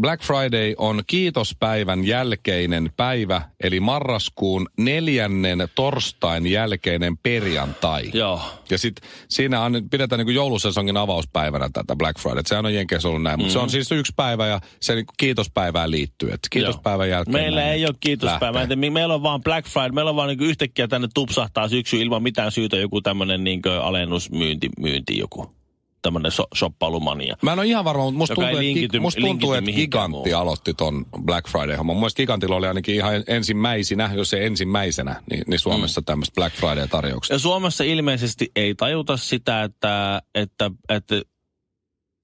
Black 0.00 0.22
Friday 0.22 0.74
on 0.78 1.02
kiitospäivän 1.06 2.04
jälkeinen 2.04 2.92
päivä, 2.96 3.42
eli 3.62 3.80
marraskuun 3.80 4.68
neljännen 4.78 5.68
torstain 5.74 6.46
jälkeinen 6.46 7.18
perjantai. 7.18 8.10
Joo. 8.14 8.40
Ja 8.70 8.78
sit 8.78 8.96
siinä 9.28 9.60
on, 9.62 9.82
pidetään 9.90 10.26
niin 10.26 10.34
joulusesongin 10.34 10.96
avauspäivänä 10.96 11.68
tätä 11.72 11.96
Black 11.96 12.18
Friday. 12.20 12.42
Sehän 12.46 12.66
on 12.66 12.74
Jenkeissä 12.74 13.08
ollut 13.08 13.22
näin, 13.22 13.38
mutta 13.38 13.52
se 13.52 13.58
on 13.58 13.70
siis 13.70 13.92
yksi 13.92 14.12
päivä 14.16 14.46
ja 14.46 14.60
se 14.80 14.94
niin 14.94 15.04
kiitospäivään 15.16 15.90
liittyy. 15.90 16.30
Et 16.32 16.40
kiitospäivän 16.50 17.08
jälkeen 17.10 17.32
Meillä 17.32 17.72
ei 17.72 17.86
ole 17.86 17.94
kiitospäivä. 18.00 18.40
lähtee. 18.40 18.52
Mä 18.52 18.62
en 18.74 18.80
tiedä, 18.80 18.92
Meillä 18.92 19.14
on 19.14 19.22
vaan 19.22 19.42
Black 19.42 19.68
Friday. 19.68 19.90
Meillä 19.92 20.08
on 20.10 20.16
vaan 20.16 20.28
niin 20.28 20.42
yhtäkkiä 20.42 20.88
tänne 20.88 21.08
tupsahtaa 21.28 21.68
syksy 21.68 21.96
ilman 21.96 22.22
mitään 22.22 22.52
syytä 22.52 22.76
joku 22.76 23.00
tämmöinen 23.00 23.44
niin 23.44 23.62
alennusmyynti 23.82 24.68
myynti 24.80 25.18
joku. 25.18 25.58
tämmöinen 26.02 26.32
so, 26.32 26.44
shoppailumania. 26.56 27.36
Mä 27.42 27.52
en 27.52 27.58
ole 27.58 27.66
ihan 27.66 27.84
varma, 27.84 28.04
mutta 28.04 28.18
musta 28.18 28.34
tuntuu, 28.34 28.58
linkity- 28.58 28.84
että, 28.84 29.00
musta 29.00 29.20
tuntuu, 29.20 29.52
linkity 29.52 29.70
että 29.70 29.80
Gigantti 29.80 30.10
muuhun. 30.10 30.34
aloitti 30.34 30.74
ton 30.74 31.04
Black 31.24 31.48
Friday-homman. 31.48 31.96
Mun 31.96 32.00
mielestä 32.00 32.16
Gigantilla 32.16 32.56
oli 32.56 32.66
ainakin 32.66 32.94
ihan 32.94 33.24
ensimmäisenä, 33.26 34.10
jos 34.14 34.34
ei 34.34 34.44
ensimmäisenä, 34.44 35.22
niin, 35.30 35.44
niin 35.46 35.60
Suomessa 35.60 36.00
mm. 36.00 36.04
tämmöistä 36.04 36.34
Black 36.34 36.56
Friday-tarjoukset. 36.56 37.34
Ja 37.34 37.38
Suomessa 37.38 37.84
ilmeisesti 37.84 38.50
ei 38.56 38.74
tajuta 38.74 39.16
sitä, 39.16 39.62
että, 39.62 40.22
että, 40.34 40.70
että, 40.88 41.22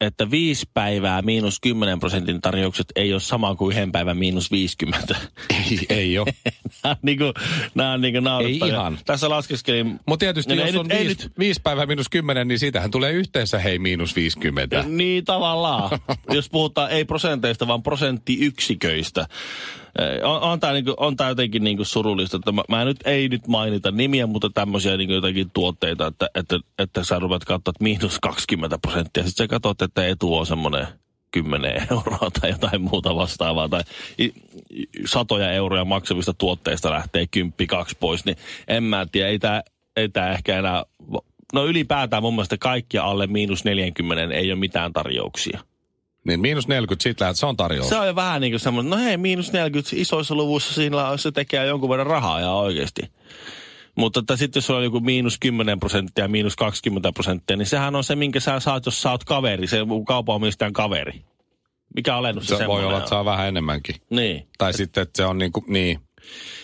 että 0.00 0.30
viisi 0.30 0.66
päivää 0.74 1.22
miinus 1.22 1.60
10 1.60 2.00
prosentin 2.00 2.40
tarjoukset 2.40 2.86
ei 2.96 3.12
ole 3.12 3.20
sama 3.20 3.54
kuin 3.54 3.76
yhden 3.76 3.92
päivän 3.92 4.16
miinus 4.16 4.50
50. 4.50 5.16
Ei, 5.50 5.78
ei 5.88 6.18
ole. 6.18 6.34
nämä 6.84 6.90
on 6.92 6.96
niin 7.02 7.18
kuin, 7.18 7.32
nämä 7.74 7.92
on 7.92 8.00
niin 8.00 8.14
kuin 8.14 8.24
naurettavia. 8.24 8.74
ihan. 8.74 8.98
Tässä 9.06 9.30
laskeskelin 9.30 10.00
Mutta 10.06 10.24
tietysti 10.24 10.56
No, 10.56 10.62
jos 10.62 10.74
ei 10.74 10.78
on 10.78 10.86
nyt- 10.88 10.98
ei 10.98 11.06
viisi, 11.06 11.30
viisi 11.38 11.60
päivää 11.62 11.86
miinus 11.86 12.08
kymmenen, 12.08 12.48
niin 12.48 12.58
siitähän 12.58 12.90
tulee 12.90 13.12
yhteensä 13.12 13.58
hei 13.58 13.78
miinus 13.78 14.16
50. 14.16 14.84
Niin 14.88 15.24
tavallaan, 15.24 15.98
jos 16.34 16.50
puhutaan 16.50 16.90
ei 16.90 17.04
prosenteista, 17.04 17.66
vaan 17.68 17.82
prosenttiyksiköistä. 17.82 19.26
On, 20.22 20.40
on 20.40 20.60
tämä 20.60 20.72
niinku, 20.72 20.94
on 20.96 21.16
tää 21.16 21.28
jotenkin 21.28 21.64
niinku 21.64 21.84
surullista, 21.84 22.36
että 22.36 22.52
mä, 22.52 22.62
mä 22.68 22.84
nyt 22.84 22.96
ei 23.04 23.28
nyt 23.28 23.46
mainita 23.46 23.90
nimiä, 23.90 24.26
mutta 24.26 24.50
tämmöisiä 24.54 24.96
niinku 24.96 25.14
jotakin 25.14 25.50
tuotteita, 25.50 26.06
että, 26.06 26.28
että, 26.34 26.60
että 26.78 27.04
sä 27.04 27.18
rupeat 27.18 27.44
katsoa, 27.44 27.70
että 27.70 27.84
miinus 27.84 28.18
20 28.22 28.78
prosenttia. 28.78 29.24
Sitten 29.24 29.44
sä 29.44 29.48
katsot, 29.48 29.82
että 29.82 30.06
etu 30.06 30.36
on 30.36 30.46
semmoinen 30.46 30.86
10 31.30 31.86
euroa 31.90 32.30
tai 32.40 32.50
jotain 32.50 32.82
muuta 32.82 33.16
vastaavaa, 33.16 33.68
tai 33.68 33.82
satoja 35.06 35.52
euroja 35.52 35.84
maksavista 35.84 36.34
tuotteista 36.34 36.90
lähtee 36.90 37.26
kymppi 37.30 37.66
kaksi 37.66 37.96
pois, 38.00 38.24
niin 38.24 38.36
en 38.68 38.82
mä 38.82 39.06
tiedä, 39.12 39.28
ei 39.28 39.38
tämä 39.38 39.62
ei 39.96 40.08
tää 40.08 40.32
ehkä 40.32 40.58
enää, 40.58 40.84
no 41.52 41.66
ylipäätään 41.66 42.22
mun 42.22 42.34
mielestä 42.34 42.58
kaikkia 42.58 43.04
alle 43.04 43.26
miinus 43.26 43.64
40 43.64 44.34
ei 44.34 44.52
ole 44.52 44.58
mitään 44.58 44.92
tarjouksia. 44.92 45.60
Niin 46.24 46.40
miinus 46.40 46.68
40, 46.68 47.02
sit 47.02 47.20
lähdet, 47.20 47.36
se 47.36 47.46
on 47.46 47.56
tarjous. 47.56 47.88
Se 47.88 47.96
on 47.96 48.06
jo 48.06 48.14
vähän 48.16 48.40
niin 48.40 48.52
kuin 48.52 48.60
semmoinen, 48.60 48.90
no 48.90 48.96
hei, 48.96 49.16
miinus 49.16 49.52
40 49.52 49.96
isoissa 49.96 50.34
luvuissa 50.34 50.74
siinä 50.74 51.08
on- 51.08 51.18
se 51.18 51.32
tekee 51.32 51.66
jonkun 51.66 51.90
verran 51.90 52.06
rahaa 52.06 52.40
ja 52.40 52.50
oikeasti. 52.52 53.02
Mutta 53.96 54.20
että 54.20 54.36
sitten 54.36 54.58
jos 54.60 54.66
sulla 54.66 54.78
on 54.78 54.84
joku 54.84 55.00
miinus 55.00 55.38
10 55.40 55.80
prosenttia, 55.80 56.28
miinus 56.28 56.56
20 56.56 57.12
prosenttia, 57.12 57.56
niin 57.56 57.66
sehän 57.66 57.96
on 57.96 58.04
se, 58.04 58.16
minkä 58.16 58.40
sä 58.40 58.60
saat, 58.60 58.86
jos 58.86 59.02
sä 59.02 59.10
oot 59.10 59.24
kaveri, 59.24 59.66
se 59.66 59.78
kaupanomistajan 60.06 60.72
kaveri. 60.72 61.22
Mikä 61.94 62.16
alennus 62.16 62.46
se, 62.46 62.56
se 62.56 62.66
voi 62.66 62.84
olla, 62.84 62.98
että 62.98 63.10
saa 63.10 63.24
vähän 63.24 63.48
enemmänkin. 63.48 63.94
Niin. 64.10 64.48
Tai 64.58 64.72
sitten, 64.72 65.02
että 65.02 65.22
se 65.22 65.26
on 65.26 65.38
niin 65.38 65.52
kuin, 65.52 65.64
niin. 65.68 66.00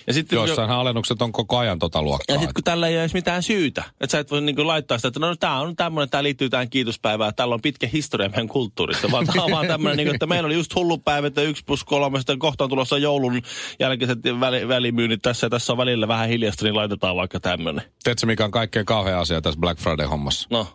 Ja 0.06 0.12
sitten 0.12 0.36
Joissain 0.36 0.70
alennukset 0.70 1.22
on 1.22 1.32
koko 1.32 1.58
ajan 1.58 1.78
tota 1.78 2.02
luokkaa. 2.02 2.34
Ja 2.34 2.38
sitten 2.40 2.54
kun 2.54 2.64
tällä 2.64 2.88
ei 2.88 2.94
ole 2.94 3.00
edes 3.00 3.14
mitään 3.14 3.42
syytä, 3.42 3.84
että 4.00 4.12
sä 4.12 4.18
et 4.18 4.30
voi 4.30 4.40
niinku 4.40 4.66
laittaa 4.66 4.98
sitä, 4.98 5.08
että 5.08 5.20
no 5.20 5.36
tämä 5.36 5.60
on 5.60 5.76
tämmöinen, 5.76 6.10
tämä 6.10 6.22
liittyy 6.22 6.48
tähän 6.48 6.70
kiitospäivään, 6.70 7.34
tällä 7.34 7.54
on 7.54 7.60
pitkä 7.60 7.88
historia 7.92 8.28
meidän 8.28 8.48
kulttuurista, 8.48 9.10
vaan 9.10 9.26
tämä 9.26 9.44
on 9.44 9.50
vaan 9.50 9.66
tämmöinen, 9.66 9.96
niinku, 9.96 10.14
että 10.14 10.26
meillä 10.26 10.46
oli 10.46 10.54
just 10.54 10.74
hullupäivä, 10.74 11.26
että 11.26 11.42
yksi 11.42 11.64
plus 11.66 11.84
kolme, 11.84 12.18
sitten 12.18 12.38
kohta 12.38 12.64
on 12.64 12.70
tulossa 12.70 12.98
joulun 12.98 13.42
jälkeiset 13.80 14.18
väli, 14.40 14.68
välimyynnit 14.68 15.22
tässä 15.22 15.44
ja 15.44 15.50
tässä 15.50 15.72
on 15.72 15.76
välillä 15.76 16.08
vähän 16.08 16.28
hiljasta, 16.28 16.64
niin 16.64 16.76
laitetaan 16.76 17.16
vaikka 17.16 17.40
tämmöinen. 17.40 17.84
Tiedätkö, 18.04 18.26
mikä 18.26 18.44
on 18.44 18.50
kaikkein 18.50 18.86
kauhea 18.86 19.20
asia 19.20 19.40
tässä 19.40 19.60
Black 19.60 19.80
Friday-hommassa? 19.80 20.46
No, 20.50 20.66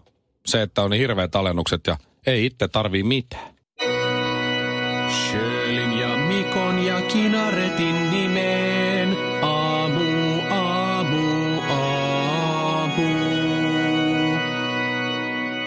Se, 0.46 0.62
että 0.62 0.82
on 0.82 0.92
niin 0.92 1.02
hirveät 1.02 1.36
alennukset 1.36 1.88
ja 1.88 1.98
ei 2.28 2.46
itse 2.46 2.68
tarvii 2.68 3.04
mitään. 3.04 3.56
Sjölin 5.10 6.00
ja 6.00 6.18
Mikon 6.18 6.80
ja 6.86 7.02
Kinaretin 7.02 8.05